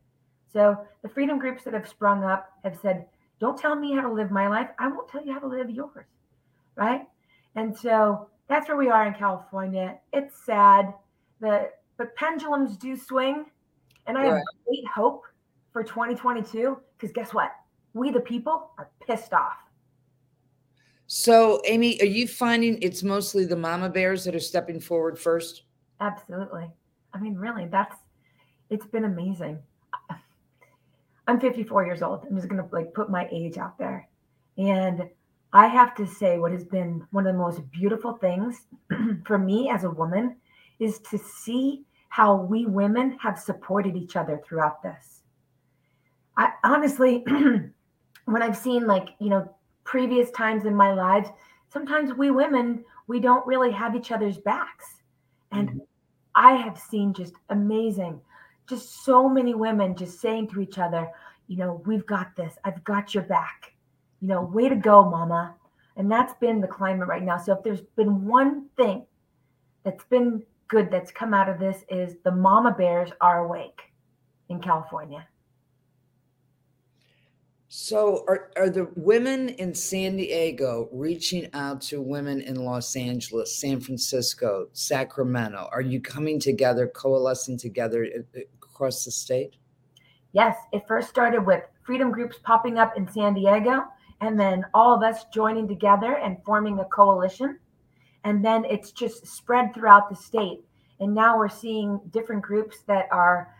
So 0.52 0.78
the 1.02 1.08
freedom 1.08 1.38
groups 1.38 1.64
that 1.64 1.74
have 1.74 1.88
sprung 1.88 2.24
up 2.24 2.50
have 2.64 2.78
said, 2.80 3.06
don't 3.40 3.58
tell 3.58 3.74
me 3.74 3.94
how 3.94 4.02
to 4.02 4.12
live 4.12 4.30
my 4.30 4.48
life. 4.48 4.68
I 4.78 4.88
won't 4.88 5.08
tell 5.08 5.24
you 5.24 5.32
how 5.32 5.40
to 5.40 5.46
live 5.46 5.70
yours. 5.70 6.06
Right. 6.76 7.02
And 7.54 7.76
so 7.76 8.28
that's 8.48 8.68
where 8.68 8.76
we 8.76 8.88
are 8.88 9.06
in 9.06 9.14
California. 9.14 9.98
It's 10.12 10.44
sad. 10.44 10.94
that 11.40 11.78
but 11.96 12.14
pendulums 12.16 12.76
do 12.76 12.96
swing. 12.96 13.46
And 14.06 14.18
I 14.18 14.24
have 14.24 14.42
great 14.66 14.86
hope 14.92 15.22
for 15.72 15.82
2022 15.82 16.78
because 16.96 17.12
guess 17.12 17.32
what? 17.32 17.52
We, 17.94 18.10
the 18.10 18.20
people, 18.20 18.70
are 18.78 18.90
pissed 19.06 19.32
off. 19.32 19.58
So, 21.06 21.60
Amy, 21.66 22.00
are 22.00 22.06
you 22.06 22.26
finding 22.26 22.80
it's 22.80 23.02
mostly 23.02 23.44
the 23.44 23.56
mama 23.56 23.90
bears 23.90 24.24
that 24.24 24.34
are 24.34 24.40
stepping 24.40 24.80
forward 24.80 25.18
first? 25.18 25.64
Absolutely. 26.00 26.70
I 27.12 27.20
mean, 27.20 27.34
really, 27.34 27.66
that's 27.66 27.96
it's 28.70 28.86
been 28.86 29.04
amazing. 29.04 29.58
I'm 31.26 31.40
54 31.40 31.86
years 31.86 32.02
old. 32.02 32.26
I'm 32.28 32.36
just 32.36 32.48
gonna 32.48 32.68
like 32.72 32.94
put 32.94 33.10
my 33.10 33.28
age 33.30 33.58
out 33.58 33.78
there. 33.78 34.08
And 34.58 35.08
I 35.52 35.66
have 35.66 35.94
to 35.96 36.06
say, 36.06 36.38
what 36.38 36.52
has 36.52 36.64
been 36.64 37.06
one 37.10 37.26
of 37.26 37.34
the 37.34 37.38
most 37.38 37.70
beautiful 37.70 38.14
things 38.14 38.66
for 39.24 39.38
me 39.38 39.70
as 39.70 39.84
a 39.84 39.90
woman 39.90 40.36
is 40.78 40.98
to 41.10 41.18
see 41.18 41.84
how 42.08 42.34
we 42.36 42.66
women 42.66 43.16
have 43.20 43.38
supported 43.38 43.96
each 43.96 44.16
other 44.16 44.42
throughout 44.44 44.82
this. 44.82 45.20
I 46.36 46.52
honestly, 46.64 47.24
when 48.24 48.42
I've 48.42 48.56
seen 48.56 48.86
like, 48.86 49.10
you 49.18 49.28
know, 49.28 49.54
previous 49.84 50.30
times 50.30 50.64
in 50.64 50.74
my 50.74 50.92
lives, 50.92 51.28
sometimes 51.72 52.12
we 52.14 52.30
women, 52.30 52.84
we 53.06 53.20
don't 53.20 53.46
really 53.46 53.70
have 53.72 53.94
each 53.94 54.12
other's 54.12 54.38
backs. 54.38 55.00
And 55.52 55.68
mm-hmm. 55.68 55.78
I 56.34 56.52
have 56.52 56.78
seen 56.78 57.12
just 57.12 57.34
amazing, 57.50 58.20
just 58.72 59.04
so 59.04 59.28
many 59.28 59.54
women 59.54 59.94
just 59.94 60.18
saying 60.18 60.48
to 60.48 60.60
each 60.60 60.78
other, 60.78 61.10
you 61.46 61.58
know, 61.58 61.82
we've 61.84 62.06
got 62.06 62.34
this, 62.36 62.56
I've 62.64 62.82
got 62.84 63.12
your 63.12 63.24
back. 63.24 63.74
You 64.22 64.28
know, 64.28 64.42
way 64.42 64.68
to 64.70 64.76
go, 64.76 65.04
mama. 65.04 65.54
And 65.96 66.10
that's 66.10 66.32
been 66.40 66.60
the 66.60 66.66
climate 66.66 67.06
right 67.06 67.22
now. 67.22 67.36
So 67.36 67.52
if 67.52 67.62
there's 67.62 67.82
been 67.82 68.24
one 68.24 68.68
thing 68.76 69.04
that's 69.84 70.04
been 70.04 70.42
good 70.68 70.90
that's 70.90 71.10
come 71.10 71.34
out 71.34 71.50
of 71.50 71.58
this 71.58 71.84
is 71.90 72.16
the 72.24 72.30
mama 72.30 72.72
bears 72.72 73.10
are 73.20 73.44
awake 73.44 73.82
in 74.48 74.58
California. 74.58 75.26
So, 77.74 78.26
are, 78.28 78.50
are 78.58 78.68
the 78.68 78.90
women 78.96 79.48
in 79.48 79.74
San 79.74 80.16
Diego 80.16 80.90
reaching 80.92 81.48
out 81.54 81.80
to 81.84 82.02
women 82.02 82.42
in 82.42 82.56
Los 82.56 82.94
Angeles, 82.96 83.58
San 83.58 83.80
Francisco, 83.80 84.66
Sacramento? 84.74 85.70
Are 85.72 85.80
you 85.80 85.98
coming 85.98 86.38
together, 86.38 86.86
coalescing 86.86 87.56
together 87.56 88.06
uh, 88.36 88.40
across 88.62 89.06
the 89.06 89.10
state? 89.10 89.56
Yes, 90.32 90.54
it 90.74 90.84
first 90.86 91.08
started 91.08 91.46
with 91.46 91.62
freedom 91.82 92.10
groups 92.10 92.36
popping 92.42 92.76
up 92.76 92.94
in 92.98 93.10
San 93.10 93.32
Diego, 93.32 93.84
and 94.20 94.38
then 94.38 94.66
all 94.74 94.94
of 94.94 95.02
us 95.02 95.24
joining 95.32 95.66
together 95.66 96.18
and 96.18 96.36
forming 96.44 96.78
a 96.78 96.84
coalition 96.84 97.58
and 98.24 98.44
then 98.44 98.66
it's 98.66 98.92
just 98.92 99.26
spread 99.26 99.72
throughout 99.74 100.10
the 100.10 100.14
state 100.14 100.60
and 101.00 101.14
now 101.14 101.36
we're 101.38 101.48
seeing 101.48 101.98
different 102.10 102.42
groups 102.42 102.82
that 102.86 103.08
are 103.10 103.54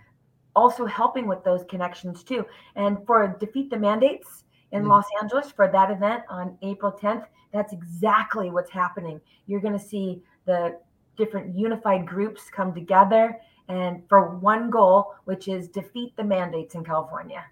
also 0.55 0.87
helping 0.87 1.27
with 1.27 1.43
those 1.45 1.65
connections 1.69 2.23
too. 2.23 2.45
And 2.77 2.99
for 3.07 3.37
defeat 3.41 3.71
the 3.71 3.79
mandates 3.79 4.45
in 4.73 4.81
mm-hmm. 4.83 4.91
los 4.91 5.05
angeles 5.21 5.51
for 5.53 5.69
that 5.69 5.91
event 5.91 6.23
on 6.29 6.57
april 6.63 6.93
10th 6.93 7.27
that's 7.53 7.73
exactly 7.73 8.51
what's 8.51 8.71
happening. 8.71 9.21
You're 9.47 9.61
going 9.61 9.79
to 9.79 9.85
see 9.85 10.23
the 10.47 10.79
different 11.17 11.57
unified 11.57 12.07
groups 12.07 12.49
come 12.51 12.75
together 12.75 13.39
and 13.69 14.03
for 14.09 14.37
one 14.39 14.71
goal 14.71 15.15
which 15.25 15.47
is 15.47 15.69
defeat 15.69 16.17
the 16.17 16.25
mandates 16.25 16.75
in 16.75 16.85
california. 16.85 17.45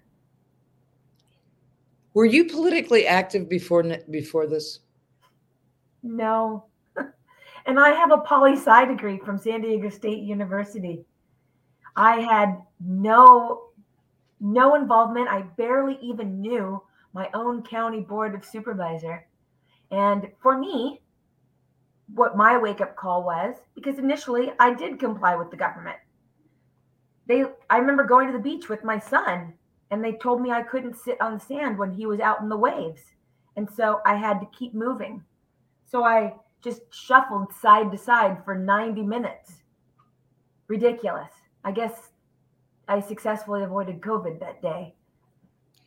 Were 2.13 2.25
you 2.25 2.45
politically 2.45 3.07
active 3.07 3.47
before 3.47 3.83
before 4.09 4.47
this? 4.47 4.79
No. 6.03 6.65
And 7.67 7.79
I 7.79 7.91
have 7.91 8.11
a 8.11 8.17
poli 8.17 8.53
sci 8.53 8.85
degree 8.85 9.19
from 9.19 9.37
San 9.37 9.61
Diego 9.61 9.87
State 9.89 10.23
University. 10.23 11.05
I 11.95 12.21
had 12.21 12.61
no 12.79 13.63
no 14.39 14.75
involvement. 14.75 15.27
I 15.27 15.41
barely 15.41 15.99
even 16.01 16.41
knew 16.41 16.81
my 17.13 17.29
own 17.33 17.63
county 17.63 18.01
board 18.01 18.33
of 18.33 18.43
supervisor. 18.45 19.25
And 19.91 20.29
for 20.41 20.57
me, 20.57 21.01
what 22.15 22.35
my 22.35 22.57
wake 22.57 22.81
up 22.81 22.95
call 22.95 23.23
was 23.23 23.55
because 23.75 23.97
initially 23.97 24.51
I 24.59 24.73
did 24.73 24.99
comply 24.99 25.35
with 25.35 25.51
the 25.51 25.57
government. 25.57 25.97
They 27.27 27.45
I 27.69 27.77
remember 27.77 28.03
going 28.03 28.27
to 28.27 28.33
the 28.33 28.39
beach 28.39 28.67
with 28.69 28.83
my 28.83 28.99
son 28.99 29.53
and 29.91 30.03
they 30.03 30.13
told 30.13 30.41
me 30.41 30.51
I 30.51 30.63
couldn't 30.63 30.97
sit 30.97 31.19
on 31.21 31.35
the 31.35 31.39
sand 31.39 31.77
when 31.77 31.91
he 31.91 32.05
was 32.05 32.19
out 32.19 32.41
in 32.41 32.49
the 32.49 32.57
waves. 32.57 33.01
And 33.55 33.69
so 33.69 33.99
I 34.05 34.15
had 34.15 34.39
to 34.39 34.47
keep 34.57 34.73
moving. 34.73 35.23
So 35.85 36.03
I 36.03 36.33
just 36.63 36.81
shuffled 36.91 37.53
side 37.53 37.91
to 37.91 37.97
side 37.97 38.43
for 38.45 38.55
90 38.55 39.03
minutes. 39.03 39.63
Ridiculous. 40.67 41.31
I 41.63 41.71
guess 41.71 42.09
I 42.87 42.99
successfully 42.99 43.63
avoided 43.63 44.01
COVID 44.01 44.39
that 44.39 44.61
day 44.61 44.93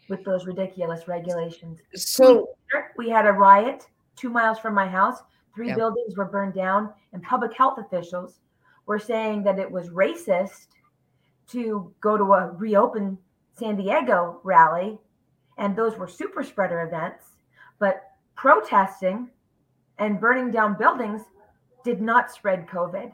with 0.08 0.24
those 0.24 0.46
ridiculous 0.46 1.08
regulations. 1.08 1.80
So 1.94 2.50
we 2.96 3.08
had 3.08 3.26
a 3.26 3.32
riot 3.32 3.87
two 4.16 4.30
miles 4.30 4.58
from 4.58 4.74
my 4.74 4.87
house. 4.87 5.18
Three 5.54 5.68
yeah. 5.68 5.76
buildings 5.76 6.16
were 6.16 6.24
burned 6.24 6.54
down, 6.54 6.92
and 7.12 7.22
public 7.22 7.56
health 7.56 7.78
officials 7.78 8.40
were 8.87 8.98
saying 8.98 9.44
that 9.44 9.58
it 9.58 9.70
was 9.70 9.88
racist 9.88 10.68
to 11.48 11.92
go 12.00 12.16
to 12.16 12.32
a 12.34 12.50
reopen 12.52 13.18
San 13.52 13.76
Diego 13.76 14.40
rally, 14.42 14.98
and 15.58 15.76
those 15.76 15.96
were 15.96 16.08
super 16.08 16.42
spreader 16.42 16.82
events. 16.82 17.24
But 17.78 18.02
protesting 18.37 19.30
and 19.98 20.20
burning 20.20 20.50
down 20.50 20.76
buildings 20.76 21.22
did 21.84 22.00
not 22.00 22.32
spread 22.32 22.66
COVID. 22.66 23.12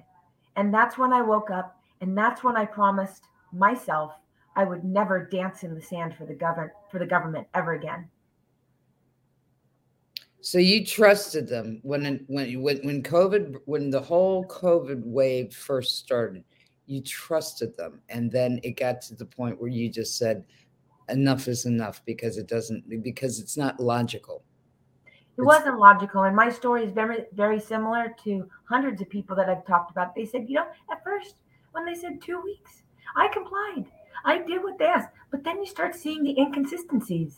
And 0.57 0.73
that's 0.73 0.97
when 0.97 1.13
I 1.13 1.23
woke 1.23 1.51
up 1.51 1.80
and 2.01 2.17
that's 2.17 2.43
when 2.43 2.57
I 2.57 2.65
promised 2.65 3.25
myself 3.53 4.13
I 4.57 4.65
would 4.65 4.85
never 4.85 5.27
dance 5.27 5.63
in 5.63 5.75
the 5.75 5.81
sand 5.83 6.15
for 6.17 6.27
the 6.27 6.35
government 6.35 6.73
for 6.91 6.99
the 6.99 7.07
government 7.07 7.47
ever 7.55 7.75
again. 7.75 8.09
So 10.41 10.59
you 10.59 10.85
trusted 10.85 11.49
them 11.49 11.81
when 11.83 12.25
when 12.27 12.61
when 12.61 12.79
when 12.79 13.03
COVID 13.03 13.59
when 13.67 13.91
the 13.91 14.01
whole 14.01 14.45
COVID 14.47 15.03
wave 15.05 15.55
first 15.55 15.99
started. 15.99 16.45
You 16.87 17.01
trusted 17.03 17.77
them, 17.77 18.01
and 18.09 18.33
then 18.33 18.59
it 18.65 18.73
got 18.73 19.01
to 19.03 19.15
the 19.15 19.25
point 19.25 19.61
where 19.61 19.71
you 19.71 19.89
just 19.89 20.19
said, 20.19 20.45
"Enough 21.09 21.47
is 21.47 21.65
enough," 21.65 22.05
because 22.05 22.37
it 22.37 22.49
doesn't 22.49 23.03
because 23.05 23.39
it's 23.39 23.57
not 23.57 23.79
logical 23.79 24.43
it 25.41 25.45
wasn't 25.45 25.79
logical. 25.79 26.25
And 26.25 26.37
my 26.37 26.51
story 26.51 26.85
is 26.85 26.93
very, 26.93 27.25
very 27.33 27.59
similar 27.59 28.15
to 28.25 28.49
hundreds 28.65 29.01
of 29.01 29.09
people 29.09 29.35
that 29.37 29.49
I've 29.49 29.65
talked 29.65 29.91
about. 29.91 30.15
They 30.15 30.27
said, 30.27 30.45
you 30.49 30.57
know, 30.57 30.67
at 30.91 31.03
first, 31.03 31.37
when 31.73 31.85
they 31.85 31.95
said 31.95 32.21
two 32.21 32.41
weeks, 32.41 32.83
I 33.17 33.29
complied. 33.29 33.87
I 34.25 34.39
did 34.39 34.63
what 34.63 34.79
they 34.79 34.87
asked. 34.87 35.09
But 35.31 35.45
then 35.45 35.59
you 35.59 35.67
start 35.67 35.95
seeing 35.95 36.23
the 36.23 36.39
inconsistencies, 36.39 37.37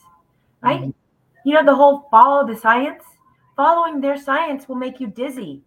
right? 0.61 0.81
Mm-hmm. 0.81 0.91
You 1.45 1.53
know, 1.53 1.65
the 1.65 1.75
whole 1.75 2.07
follow 2.09 2.45
the 2.45 2.55
science. 2.55 3.03
Following 3.55 4.01
their 4.01 4.17
science 4.17 4.67
will 4.67 4.75
make 4.75 4.99
you 4.99 5.07
dizzy 5.07 5.61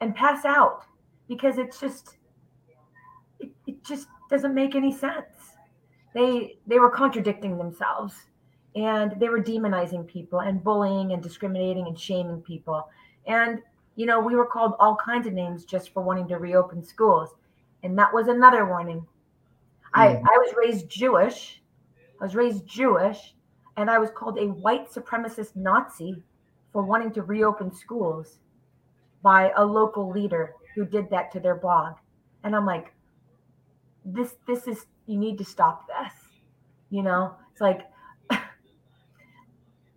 and 0.00 0.14
pass 0.14 0.44
out 0.44 0.84
because 1.28 1.58
it's 1.58 1.78
just, 1.78 2.16
it, 3.40 3.50
it 3.66 3.84
just 3.84 4.08
doesn't 4.30 4.54
make 4.54 4.74
any 4.74 4.92
sense. 4.96 5.52
They 6.14 6.58
they 6.66 6.78
were 6.78 6.90
contradicting 6.90 7.58
themselves 7.58 8.14
and 8.76 9.14
they 9.18 9.28
were 9.28 9.42
demonizing 9.42 10.06
people 10.06 10.40
and 10.40 10.62
bullying 10.62 11.12
and 11.12 11.22
discriminating 11.22 11.86
and 11.86 11.98
shaming 11.98 12.40
people. 12.40 12.88
And, 13.26 13.60
you 13.96 14.06
know, 14.06 14.20
we 14.20 14.34
were 14.34 14.46
called 14.46 14.74
all 14.80 14.96
kinds 14.96 15.26
of 15.26 15.32
names 15.32 15.64
just 15.64 15.92
for 15.92 16.02
wanting 16.02 16.28
to 16.28 16.38
reopen 16.38 16.82
schools. 16.82 17.30
And 17.84 17.96
that 17.98 18.12
was 18.12 18.26
another 18.26 18.66
warning. 18.66 19.00
Mm. 19.00 19.06
I, 19.94 20.06
I 20.16 20.38
was 20.38 20.54
raised 20.56 20.88
Jewish. 20.88 21.62
I 22.20 22.24
was 22.24 22.34
raised 22.34 22.66
Jewish. 22.66 23.34
and 23.76 23.90
I 23.90 23.98
was 23.98 24.10
called 24.10 24.38
a 24.38 24.46
white 24.46 24.90
supremacist 24.90 25.56
Nazi 25.56 26.22
for 26.72 26.82
wanting 26.82 27.12
to 27.12 27.22
reopen 27.22 27.72
schools 27.72 28.38
by 29.22 29.52
a 29.56 29.64
local 29.64 30.10
leader 30.10 30.54
who 30.74 30.84
did 30.84 31.10
that 31.10 31.32
to 31.32 31.40
their 31.40 31.54
blog. 31.56 31.94
And 32.42 32.54
I'm 32.54 32.66
like, 32.66 32.92
this 34.04 34.34
this 34.46 34.66
is 34.66 34.86
you 35.06 35.18
need 35.18 35.38
to 35.38 35.44
stop 35.44 35.86
this. 35.86 36.12
You 36.90 37.02
know, 37.02 37.34
it's 37.52 37.60
like 37.60 37.82
it 38.30 38.40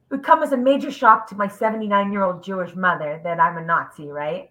would 0.10 0.23
come 0.23 0.43
as 0.43 0.54
a 0.54 0.58
major 0.58 0.91
shock 0.91 1.28
to 1.30 1.36
my 1.36 1.47
79 1.47 2.12
year 2.12 2.23
old 2.23 2.43
Jewish 2.43 2.76
mother 2.76 3.19
that 3.23 3.39
I'm 3.39 3.58
a 3.58 3.65
Nazi, 3.65 4.08
right? 4.08 4.50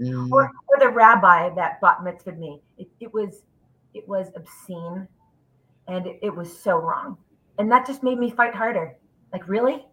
Mm. 0.00 0.30
Or, 0.32 0.50
or 0.68 0.78
the 0.80 0.88
rabbi 0.88 1.54
that 1.54 1.80
bat 1.80 1.98
mitzvahed 2.02 2.38
me. 2.38 2.60
It, 2.78 2.88
it 3.00 3.12
was 3.12 3.42
it 3.94 4.08
was 4.08 4.32
obscene 4.34 5.06
and 5.88 6.06
it, 6.06 6.18
it 6.22 6.34
was 6.34 6.56
so 6.56 6.78
wrong. 6.78 7.16
And 7.58 7.70
that 7.70 7.86
just 7.86 8.02
made 8.02 8.18
me 8.18 8.30
fight 8.30 8.54
harder. 8.54 8.96
Like, 9.32 9.46
really? 9.48 9.84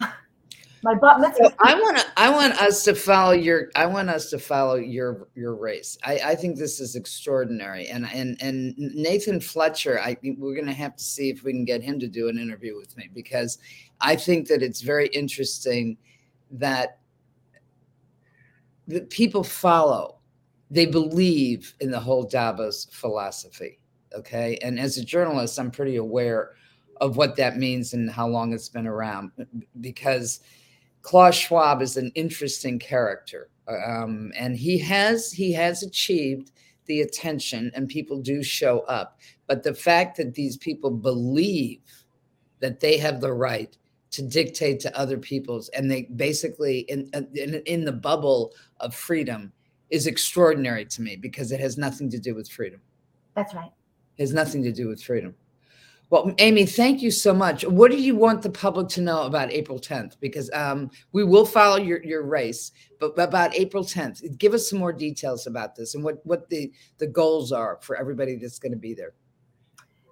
my 0.82 0.94
butt 0.94 1.20
mitzvah. 1.20 1.50
So 1.50 1.54
I 1.60 1.74
want 1.74 1.98
to. 1.98 2.04
I 2.16 2.30
want 2.30 2.54
us 2.60 2.84
to 2.84 2.94
follow 2.94 3.32
your. 3.32 3.70
I 3.76 3.86
want 3.86 4.08
us 4.08 4.30
to 4.30 4.38
follow 4.38 4.76
your 4.76 5.28
your 5.34 5.54
race. 5.54 5.98
I, 6.04 6.20
I 6.24 6.34
think 6.34 6.56
this 6.56 6.80
is 6.80 6.96
extraordinary. 6.96 7.88
And 7.88 8.06
and 8.12 8.40
and 8.40 8.74
Nathan 8.76 9.40
Fletcher. 9.40 10.00
I 10.00 10.16
we're 10.38 10.54
going 10.54 10.66
to 10.66 10.72
have 10.72 10.96
to 10.96 11.04
see 11.04 11.28
if 11.28 11.44
we 11.44 11.52
can 11.52 11.64
get 11.64 11.82
him 11.82 11.98
to 12.00 12.08
do 12.08 12.28
an 12.28 12.38
interview 12.38 12.76
with 12.76 12.96
me 12.96 13.10
because 13.12 13.58
I 14.00 14.16
think 14.16 14.48
that 14.48 14.62
it's 14.62 14.80
very 14.80 15.08
interesting 15.08 15.98
that 16.52 16.98
that 18.88 19.10
people 19.10 19.44
follow. 19.44 20.18
They 20.70 20.86
believe 20.86 21.74
in 21.80 21.90
the 21.90 22.00
whole 22.00 22.24
Davos 22.24 22.86
philosophy. 22.90 23.78
Okay, 24.14 24.58
and 24.62 24.78
as 24.78 24.96
a 24.96 25.04
journalist, 25.04 25.58
I'm 25.58 25.70
pretty 25.70 25.96
aware 25.96 26.52
of 27.00 27.16
what 27.16 27.36
that 27.36 27.56
means 27.56 27.94
and 27.94 28.10
how 28.10 28.28
long 28.28 28.52
it's 28.52 28.68
been 28.68 28.86
around 28.86 29.32
because 29.80 30.40
Klaus 31.02 31.34
Schwab 31.34 31.82
is 31.82 31.96
an 31.96 32.12
interesting 32.14 32.78
character, 32.78 33.50
um, 33.68 34.32
and 34.36 34.56
he 34.56 34.78
has 34.78 35.32
he 35.32 35.52
has 35.52 35.82
achieved 35.82 36.52
the 36.86 37.00
attention, 37.00 37.70
and 37.74 37.88
people 37.88 38.20
do 38.20 38.42
show 38.42 38.80
up. 38.80 39.18
But 39.46 39.62
the 39.62 39.74
fact 39.74 40.16
that 40.16 40.34
these 40.34 40.56
people 40.56 40.90
believe 40.90 41.80
that 42.60 42.80
they 42.80 42.96
have 42.98 43.20
the 43.20 43.32
right 43.32 43.76
to 44.14 44.22
dictate 44.22 44.80
to 44.80 44.98
other 44.98 45.18
people's, 45.18 45.68
and 45.70 45.90
they 45.90 46.02
basically 46.02 46.80
in 46.80 47.10
in, 47.34 47.62
in 47.66 47.84
the 47.84 47.92
bubble 47.92 48.52
of 48.80 48.94
freedom 48.94 49.52
is 49.90 50.06
extraordinary 50.06 50.84
to 50.84 51.02
me 51.02 51.16
because 51.16 51.52
it 51.52 51.60
has 51.60 51.76
nothing 51.76 52.10
to 52.10 52.18
do 52.18 52.34
with 52.34 52.48
freedom. 52.48 52.80
That's 53.34 53.54
right. 53.54 53.70
It 54.16 54.22
has 54.22 54.32
nothing 54.32 54.62
to 54.62 54.72
do 54.72 54.88
with 54.88 55.02
freedom. 55.02 55.34
Well, 56.10 56.32
Amy, 56.38 56.66
thank 56.66 57.02
you 57.02 57.10
so 57.10 57.32
much. 57.34 57.64
What 57.64 57.90
do 57.90 57.96
you 57.96 58.14
want 58.14 58.42
the 58.42 58.50
public 58.50 58.88
to 58.90 59.00
know 59.00 59.22
about 59.22 59.50
April 59.50 59.80
10th? 59.80 60.16
Because 60.20 60.50
um, 60.52 60.90
we 61.12 61.24
will 61.24 61.46
follow 61.46 61.76
your, 61.76 62.04
your 62.04 62.22
race, 62.22 62.72
but 63.00 63.18
about 63.18 63.54
April 63.54 63.82
10th, 63.82 64.38
give 64.38 64.54
us 64.54 64.68
some 64.68 64.78
more 64.78 64.92
details 64.92 65.46
about 65.46 65.74
this 65.74 65.94
and 65.94 66.04
what, 66.04 66.24
what 66.24 66.48
the, 66.50 66.70
the 66.98 67.06
goals 67.06 67.52
are 67.52 67.78
for 67.82 67.96
everybody 67.96 68.36
that's 68.36 68.58
going 68.58 68.72
to 68.72 68.78
be 68.78 68.94
there. 68.94 69.14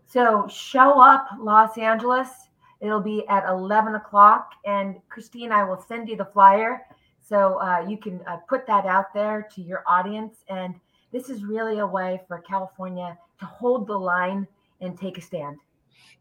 So 0.06 0.48
show 0.48 1.00
up, 1.00 1.26
Los 1.38 1.78
Angeles. 1.78 2.28
It'll 2.82 3.00
be 3.00 3.26
at 3.28 3.48
11 3.48 3.94
o'clock. 3.94 4.50
And 4.66 4.96
Christine, 5.08 5.52
I 5.52 5.64
will 5.64 5.80
send 5.80 6.08
you 6.08 6.16
the 6.16 6.24
flyer 6.26 6.82
so 7.20 7.60
uh, 7.60 7.86
you 7.88 7.96
can 7.96 8.20
uh, 8.26 8.38
put 8.48 8.66
that 8.66 8.84
out 8.84 9.14
there 9.14 9.48
to 9.54 9.62
your 9.62 9.84
audience. 9.86 10.38
And 10.48 10.74
this 11.12 11.30
is 11.30 11.44
really 11.44 11.78
a 11.78 11.86
way 11.86 12.20
for 12.26 12.38
California 12.38 13.16
to 13.38 13.46
hold 13.46 13.86
the 13.86 13.96
line 13.96 14.46
and 14.80 14.98
take 14.98 15.16
a 15.16 15.20
stand. 15.20 15.58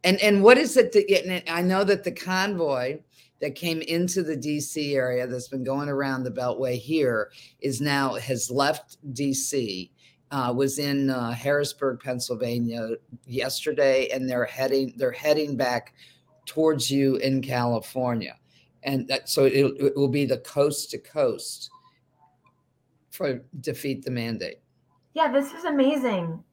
And 0.04 0.20
and 0.22 0.44
what 0.44 0.58
is 0.58 0.78
it 0.78 0.92
that 0.94 1.52
I 1.52 1.62
know 1.62 1.84
that 1.84 2.04
the 2.04 2.12
convoy 2.12 3.00
that 3.40 3.56
came 3.56 3.82
into 3.82 4.24
the 4.24 4.38
DC 4.38 4.94
area 4.96 5.28
that's 5.28 5.48
been 5.48 5.64
going 5.64 5.90
around 5.90 6.24
the 6.24 6.32
Beltway 6.32 6.78
here 6.78 7.32
is 7.60 7.82
now 7.82 8.16
has 8.16 8.50
left 8.50 8.98
DC. 9.14 9.90
Uh, 10.32 10.54
was 10.56 10.80
in 10.80 11.10
uh, 11.10 11.32
Harrisburg, 11.32 12.00
Pennsylvania 12.00 12.92
yesterday, 13.26 14.08
and 14.14 14.30
they're 14.30 14.46
heading 14.46 14.94
they're 14.96 15.12
heading 15.12 15.58
back 15.58 15.94
towards 16.46 16.90
you 16.90 17.18
in 17.18 17.42
California, 17.42 18.38
and 18.84 19.08
that, 19.08 19.30
so 19.30 19.46
it, 19.46 19.74
it 19.80 19.96
will 19.96 20.08
be 20.08 20.26
the 20.26 20.40
coast 20.40 20.92
to 20.92 20.98
coast 20.98 21.70
for 23.10 23.42
defeat 23.60 24.04
the 24.04 24.12
mandate. 24.12 24.60
Yeah, 25.14 25.32
this 25.32 25.52
is 25.54 25.66
amazing 25.66 26.44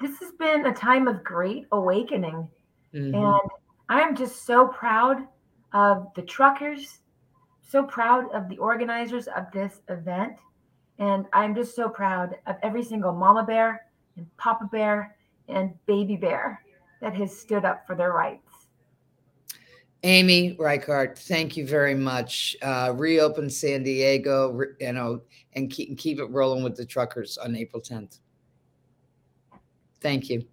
this 0.00 0.18
has 0.20 0.32
been 0.32 0.66
a 0.66 0.74
time 0.74 1.08
of 1.08 1.22
great 1.24 1.66
awakening. 1.72 2.48
Mm-hmm. 2.94 3.14
And 3.14 3.50
I'm 3.88 4.16
just 4.16 4.44
so 4.44 4.68
proud 4.68 5.26
of 5.72 6.08
the 6.14 6.22
truckers, 6.22 7.00
so 7.62 7.82
proud 7.84 8.30
of 8.32 8.48
the 8.48 8.58
organizers 8.58 9.28
of 9.28 9.50
this 9.52 9.80
event. 9.88 10.36
And 10.98 11.26
I'm 11.32 11.54
just 11.54 11.74
so 11.74 11.88
proud 11.88 12.36
of 12.46 12.56
every 12.62 12.84
single 12.84 13.12
mama 13.12 13.44
bear 13.44 13.86
and 14.16 14.26
papa 14.36 14.68
bear 14.70 15.16
and 15.48 15.74
baby 15.86 16.16
bear 16.16 16.62
that 17.00 17.14
has 17.14 17.36
stood 17.36 17.64
up 17.64 17.86
for 17.86 17.96
their 17.96 18.12
rights. 18.12 18.43
Amy 20.04 20.54
Reichert, 20.58 21.18
thank 21.18 21.56
you 21.56 21.66
very 21.66 21.94
much. 21.94 22.54
Uh, 22.60 22.92
reopen 22.94 23.48
San 23.48 23.82
Diego, 23.82 24.60
you 24.78 24.92
know, 24.92 25.22
and 25.54 25.70
keep 25.70 25.96
keep 25.98 26.18
it 26.18 26.26
rolling 26.26 26.62
with 26.62 26.76
the 26.76 26.84
truckers 26.84 27.38
on 27.38 27.56
April 27.56 27.82
10th. 27.82 28.20
Thank 30.02 30.28
you. 30.28 30.46